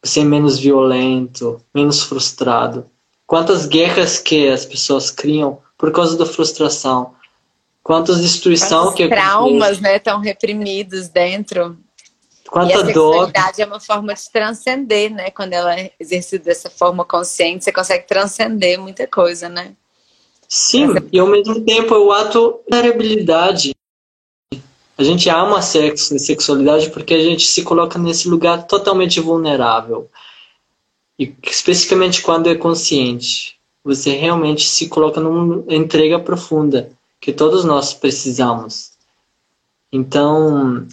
Você 0.03 0.19
é 0.19 0.23
menos 0.23 0.59
violento, 0.59 1.59
menos 1.73 2.03
frustrado. 2.03 2.85
Quantas 3.25 3.65
guerras 3.65 4.19
que 4.19 4.47
as 4.47 4.63
pessoas 4.63 5.09
criam 5.09 5.57
por 5.79 5.91
causa 5.91 6.15
da 6.15 6.27
frustração. 6.27 7.15
Quantas 7.81 8.21
destruição 8.21 8.83
Quantos 8.83 8.97
que 8.97 9.07
traumas, 9.07 9.79
né, 9.79 9.95
estão 9.95 10.19
reprimidos 10.19 11.07
dentro 11.07 11.75
Quanta 12.49 12.71
e 12.71 12.73
a 12.73 12.85
sexualidade 12.85 13.57
dor. 13.57 13.63
é 13.63 13.65
uma 13.65 13.79
forma 13.79 14.13
de 14.13 14.31
transcender, 14.31 15.13
né? 15.13 15.29
Quando 15.29 15.53
ela 15.53 15.79
é 15.79 15.91
exercida 15.99 16.45
dessa 16.45 16.69
forma 16.69 17.05
consciente, 17.05 17.63
você 17.63 17.71
consegue 17.71 18.07
transcender 18.07 18.79
muita 18.79 19.05
coisa, 19.05 19.47
né? 19.47 19.73
Sim, 20.47 20.87
e 21.11 21.19
ao 21.19 21.27
mesmo 21.27 21.61
tempo 21.61 21.93
é 21.93 21.99
o 21.99 22.11
ato 22.11 22.61
de 22.67 22.75
vulnerabilidade. 22.75 23.75
A 24.97 25.03
gente 25.03 25.29
ama 25.29 25.61
sexo 25.61 26.15
e 26.15 26.19
sexualidade 26.19 26.89
porque 26.89 27.13
a 27.13 27.23
gente 27.23 27.45
se 27.45 27.61
coloca 27.61 27.99
nesse 27.99 28.27
lugar 28.27 28.65
totalmente 28.65 29.19
vulnerável. 29.19 30.09
E 31.19 31.31
especificamente 31.43 32.23
quando 32.23 32.49
é 32.49 32.55
consciente, 32.55 33.59
você 33.83 34.15
realmente 34.15 34.67
se 34.67 34.89
coloca 34.89 35.21
numa 35.21 35.63
entrega 35.73 36.19
profunda 36.19 36.91
que 37.21 37.31
todos 37.31 37.63
nós 37.63 37.93
precisamos. 37.93 38.93
Então, 39.91 40.87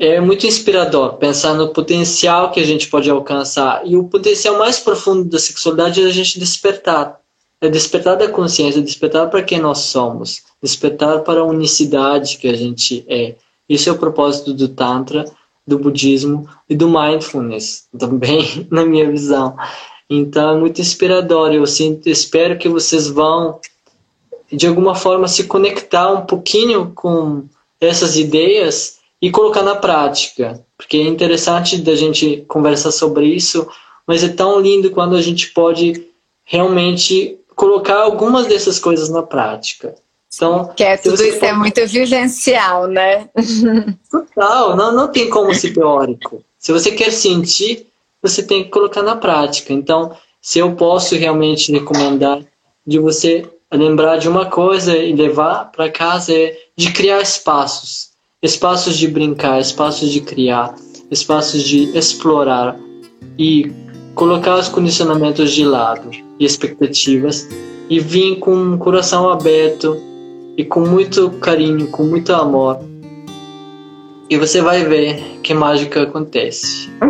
é 0.00 0.18
muito 0.18 0.46
inspirador 0.46 1.18
pensar 1.18 1.52
no 1.52 1.68
potencial 1.74 2.50
que 2.50 2.58
a 2.58 2.64
gente 2.64 2.88
pode 2.88 3.10
alcançar. 3.10 3.82
E 3.84 3.98
o 3.98 4.04
potencial 4.04 4.58
mais 4.58 4.80
profundo 4.80 5.24
da 5.24 5.38
sexualidade 5.38 6.02
é 6.02 6.06
a 6.06 6.10
gente 6.10 6.40
despertar. 6.40 7.20
É 7.60 7.68
despertar 7.68 8.16
da 8.16 8.26
consciência, 8.26 8.80
despertar 8.80 9.28
para 9.28 9.42
quem 9.42 9.60
nós 9.60 9.80
somos, 9.80 10.42
despertar 10.62 11.20
para 11.20 11.40
a 11.40 11.44
unicidade 11.44 12.38
que 12.38 12.48
a 12.48 12.54
gente 12.54 13.04
é. 13.06 13.34
Isso 13.68 13.90
é 13.90 13.92
o 13.92 13.98
propósito 13.98 14.54
do 14.54 14.68
Tantra, 14.68 15.26
do 15.66 15.78
budismo 15.78 16.48
e 16.66 16.74
do 16.74 16.88
mindfulness, 16.88 17.86
também, 17.98 18.66
na 18.72 18.86
minha 18.86 19.10
visão. 19.10 19.54
Então 20.08 20.56
é 20.56 20.58
muito 20.58 20.80
inspirador. 20.80 21.52
Eu 21.52 21.66
sinto, 21.66 22.08
espero 22.08 22.56
que 22.56 22.70
vocês 22.70 23.06
vão, 23.06 23.60
de 24.50 24.66
alguma 24.66 24.94
forma, 24.94 25.28
se 25.28 25.44
conectar 25.44 26.10
um 26.10 26.22
pouquinho 26.24 26.90
com 26.94 27.44
essas 27.78 28.16
ideias 28.16 28.99
e 29.20 29.30
colocar 29.30 29.62
na 29.62 29.76
prática, 29.76 30.64
porque 30.76 30.96
é 30.96 31.02
interessante 31.02 31.78
da 31.78 31.94
gente 31.94 32.44
conversar 32.48 32.90
sobre 32.90 33.26
isso, 33.26 33.68
mas 34.06 34.24
é 34.24 34.28
tão 34.28 34.58
lindo 34.58 34.90
quando 34.90 35.14
a 35.14 35.20
gente 35.20 35.50
pode 35.50 36.06
realmente 36.44 37.38
colocar 37.54 38.00
algumas 38.00 38.46
dessas 38.46 38.78
coisas 38.78 39.10
na 39.10 39.22
prática. 39.22 39.94
Então, 40.34 40.72
que 40.74 40.84
é 40.84 40.96
tudo 40.96 41.22
isso 41.22 41.44
é 41.44 41.52
muito 41.52 41.84
vivencial, 41.86 42.86
né? 42.86 43.28
Total, 44.10 44.76
não, 44.76 44.92
não 44.92 45.08
tem 45.08 45.28
como 45.28 45.52
ser 45.54 45.74
teórico. 45.74 46.42
Se 46.58 46.72
você 46.72 46.92
quer 46.92 47.10
sentir, 47.10 47.86
você 48.22 48.42
tem 48.42 48.64
que 48.64 48.70
colocar 48.70 49.02
na 49.02 49.16
prática. 49.16 49.72
Então, 49.72 50.16
se 50.40 50.60
eu 50.60 50.72
posso 50.76 51.16
realmente 51.16 51.72
recomendar 51.72 52.40
de 52.86 52.98
você 52.98 53.44
lembrar 53.72 54.16
de 54.16 54.28
uma 54.28 54.46
coisa 54.46 54.96
e 54.96 55.14
levar 55.14 55.70
para 55.70 55.90
casa 55.90 56.32
é 56.32 56.56
de 56.76 56.92
criar 56.92 57.20
espaços 57.20 58.09
espaços 58.42 58.96
de 58.96 59.06
brincar, 59.06 59.60
espaços 59.60 60.10
de 60.10 60.20
criar, 60.22 60.74
espaços 61.10 61.62
de 61.62 61.96
explorar 61.96 62.74
e 63.38 63.70
colocar 64.14 64.58
os 64.58 64.66
condicionamentos 64.68 65.52
de 65.52 65.62
lado 65.64 66.10
e 66.38 66.44
expectativas 66.44 67.46
e 67.90 68.00
vir 68.00 68.38
com 68.38 68.54
um 68.54 68.78
coração 68.78 69.28
aberto 69.28 70.00
e 70.56 70.64
com 70.64 70.80
muito 70.80 71.30
carinho, 71.32 71.88
com 71.88 72.04
muito 72.04 72.32
amor. 72.32 72.78
E 74.30 74.38
você 74.38 74.62
vai 74.62 74.84
ver 74.84 75.22
que 75.42 75.52
mágica 75.52 76.02
acontece. 76.02 76.88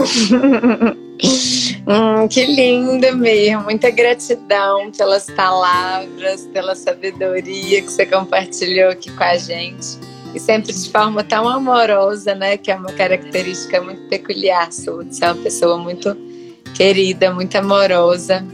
hum, 1.87 2.27
que 2.29 2.45
linda 2.47 3.13
mesmo. 3.13 3.63
Muita 3.65 3.91
gratidão 3.91 4.91
pelas 4.91 5.27
palavras, 5.31 6.49
pela 6.53 6.75
sabedoria 6.75 7.83
que 7.83 7.93
você 7.93 8.07
compartilhou 8.07 8.91
aqui 8.91 9.13
com 9.13 9.23
a 9.23 9.37
gente 9.37 10.10
e 10.35 10.41
sempre 10.41 10.73
de 10.73 10.91
forma 10.91 11.23
tão 11.25 11.49
amorosa, 11.49 12.35
né? 12.35 12.57
Que 12.57 12.71
é 12.71 12.77
uma 12.77 12.93
característica 12.93 13.81
muito 13.81 14.03
peculiar 14.09 14.73
sua, 14.73 15.05
de 15.05 15.17
ser 15.17 15.27
uma 15.27 15.37
pessoa 15.37 15.79
muito 15.79 16.17
querida, 16.75 17.33
muito 17.33 17.57
amorosa. 17.57 18.45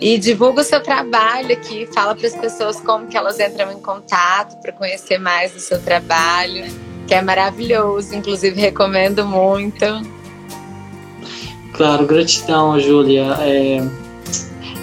E 0.00 0.18
divulga 0.18 0.60
o 0.60 0.64
seu 0.64 0.82
trabalho 0.82 1.52
aqui, 1.52 1.88
fala 1.94 2.14
para 2.14 2.26
as 2.26 2.34
pessoas 2.34 2.80
como 2.80 3.06
que 3.06 3.16
elas 3.16 3.40
entram 3.40 3.72
em 3.72 3.80
contato 3.80 4.60
para 4.60 4.72
conhecer 4.72 5.18
mais 5.18 5.52
do 5.52 5.60
seu 5.60 5.80
trabalho, 5.80 6.64
que 7.06 7.14
é 7.14 7.22
maravilhoso, 7.22 8.14
inclusive 8.14 8.60
recomendo 8.60 9.24
muito. 9.24 9.86
Claro, 11.74 12.06
gratidão, 12.06 12.78
Júlia. 12.78 13.36
É 13.40 14.03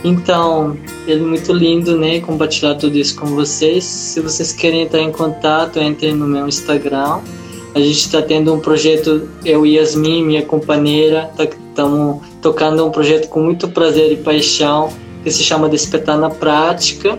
então, 0.03 0.77
é 1.07 1.15
muito 1.15 1.53
lindo, 1.53 1.97
né? 1.97 2.19
Compartilhar 2.19 2.75
tudo 2.75 2.97
isso 2.97 3.15
com 3.15 3.27
vocês. 3.27 3.83
Se 3.83 4.19
vocês 4.19 4.51
querem 4.51 4.81
entrar 4.81 5.01
em 5.01 5.11
contato, 5.11 5.79
entrem 5.79 6.13
no 6.13 6.25
meu 6.25 6.47
Instagram. 6.47 7.19
A 7.73 7.79
gente 7.79 7.99
está 7.99 8.21
tendo 8.21 8.53
um 8.53 8.59
projeto, 8.59 9.29
eu 9.45 9.65
e 9.65 9.75
Yasmin, 9.77 10.25
minha 10.25 10.41
companheira, 10.41 11.29
estamos 11.37 12.19
tá, 12.19 12.27
tocando 12.41 12.85
um 12.85 12.91
projeto 12.91 13.29
com 13.29 13.41
muito 13.41 13.69
prazer 13.69 14.11
e 14.11 14.17
paixão, 14.17 14.89
que 15.23 15.31
se 15.31 15.43
chama 15.43 15.69
Despertar 15.69 16.17
na 16.17 16.29
Prática. 16.29 17.17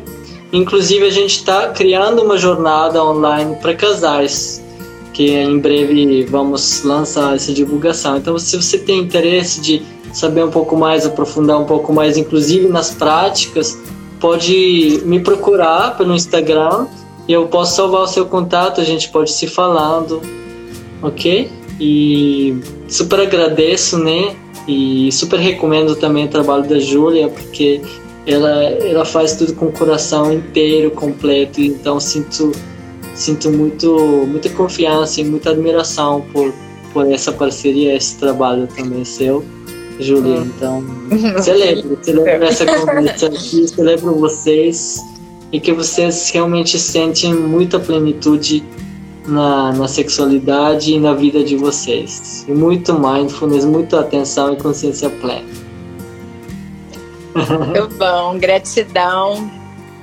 Inclusive, 0.53 1.07
a 1.07 1.11
gente 1.11 1.37
está 1.37 1.69
criando 1.69 2.23
uma 2.23 2.37
jornada 2.37 3.03
online 3.03 3.57
para 3.63 3.75
casais, 3.75 4.62
que 5.13 5.31
em 5.31 5.59
breve 5.59 6.25
vamos 6.25 6.83
lançar 6.85 7.35
essa 7.35 7.53
divulgação. 7.53 8.17
Então, 8.17 8.39
se 8.39 8.57
você 8.57 8.79
tem 8.79 9.01
interesse 9.01 9.61
de 9.61 9.83
saber 10.13 10.45
um 10.45 10.51
pouco 10.51 10.77
mais, 10.77 11.07
aprofundar 11.07 11.61
um 11.61 11.65
pouco 11.65 11.93
mais, 11.93 12.17
inclusive 12.17 12.69
nas 12.69 12.91
práticas, 12.91 13.79
pode 14.21 15.03
me 15.05 15.21
procurar 15.21 15.97
pelo 15.97 16.15
Instagram 16.15 16.87
e 17.27 17.33
eu 17.33 17.47
posso 17.47 17.77
salvar 17.77 18.03
o 18.03 18.07
seu 18.07 18.27
contato, 18.27 18.81
a 18.81 18.85
gente 18.85 19.09
pode 19.09 19.31
se 19.33 19.47
falando, 19.47 20.21
ok? 21.03 21.51
E 21.81 22.57
super 22.89 23.21
agradeço, 23.21 23.99
né? 23.99 24.37
E 24.69 25.11
super 25.11 25.39
recomendo 25.39 25.97
também 25.97 26.27
o 26.27 26.29
trabalho 26.29 26.69
da 26.69 26.79
Júlia, 26.79 27.29
porque 27.29 27.81
ela, 28.27 28.63
ela 28.63 29.05
faz 29.05 29.35
tudo 29.35 29.55
com 29.55 29.67
o 29.67 29.73
coração 29.73 30.33
inteiro, 30.33 30.91
completo, 30.93 31.61
então 31.61 31.99
sinto, 31.99 32.53
sinto 33.23 33.51
muito, 33.51 34.27
muita 34.27 34.51
confiança 34.51 35.21
e 35.21 35.25
muita 35.25 35.51
admiração 35.51 36.25
por, 36.33 36.53
por 36.93 37.11
essa 37.11 37.31
parceria, 37.33 37.97
esse 37.97 38.17
trabalho 38.17 38.67
também 38.67 39.05
seu. 39.05 39.45
Júlia. 40.01 40.41
Hum. 40.41 40.51
Então, 40.57 40.85
celebro, 41.43 41.99
celebro 42.03 42.45
essa 42.45 42.67
conversa 42.67 43.27
aqui, 43.27 43.69
celebro 43.69 44.15
vocês 44.17 45.01
e 45.53 45.61
que 45.61 45.73
vocês 45.73 46.31
realmente 46.31 46.79
sentem 46.79 47.35
muita 47.35 47.79
plenitude 47.79 48.65
na, 49.27 49.73
na 49.73 49.87
sexualidade 49.87 50.95
e 50.95 50.99
na 50.99 51.15
vida 51.15 51.45
de 51.45 51.57
vocês. 51.57 52.45
E 52.49 52.53
muito 52.53 52.95
mindfulness, 52.95 53.65
muita 53.65 54.01
atenção 54.01 54.53
e 54.53 54.57
consciência 54.57 55.09
plena. 55.11 55.47
Muito 57.35 57.95
bom, 57.97 58.39
gratidão. 58.39 59.51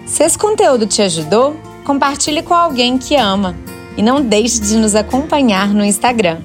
Se 0.05 0.23
esse 0.23 0.37
conteúdo 0.37 0.87
te 0.87 1.01
ajudou, 1.01 1.55
compartilhe 1.89 2.43
com 2.43 2.53
alguém 2.53 2.99
que 2.99 3.15
ama 3.15 3.55
e 3.97 4.03
não 4.03 4.21
deixe 4.21 4.61
de 4.61 4.75
nos 4.75 4.93
acompanhar 4.93 5.73
no 5.73 5.83
Instagram 5.83 6.37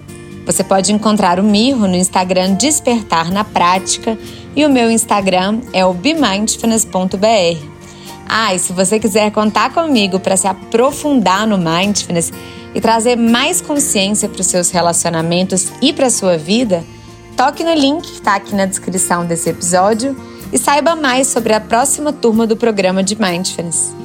Você 0.47 0.64
pode 0.64 0.90
encontrar 0.90 1.38
o 1.38 1.42
Mirro 1.42 1.86
no 1.86 1.97
Instagram 1.97 2.55
Despertar 2.55 3.30
na 3.30 3.45
Prática 3.45 4.16
e 4.57 4.64
o 4.64 4.70
meu 4.70 4.90
Instagram 4.90 5.61
é 5.74 5.84
o 5.84 5.92
bemindfulness.br. 5.92 7.62
Ah, 8.26 8.55
e 8.55 8.59
se 8.59 8.72
você 8.72 8.99
quiser 8.99 9.30
contar 9.32 9.70
comigo 9.74 10.18
para 10.18 10.34
se 10.34 10.47
aprofundar 10.47 11.47
no 11.47 11.59
mindfulness 11.59 12.32
e 12.74 12.80
trazer 12.80 13.16
mais 13.16 13.61
consciência 13.61 14.30
para 14.30 14.40
os 14.40 14.47
seus 14.47 14.70
relacionamentos 14.70 15.70
e 15.82 15.92
para 15.92 16.07
a 16.07 16.11
sua 16.11 16.38
vida, 16.38 16.82
toque 17.36 17.62
no 17.62 17.74
link 17.74 18.01
que 18.01 18.14
está 18.14 18.36
aqui 18.36 18.55
na 18.55 18.64
descrição 18.64 19.26
desse 19.26 19.51
episódio 19.51 20.16
e 20.51 20.57
saiba 20.57 20.97
mais 20.97 21.26
sobre 21.26 21.53
a 21.53 21.61
próxima 21.61 22.14
turma 22.14 22.47
do 22.47 22.57
programa 22.57 23.03
de 23.03 23.14
Mindfulness. 23.20 24.03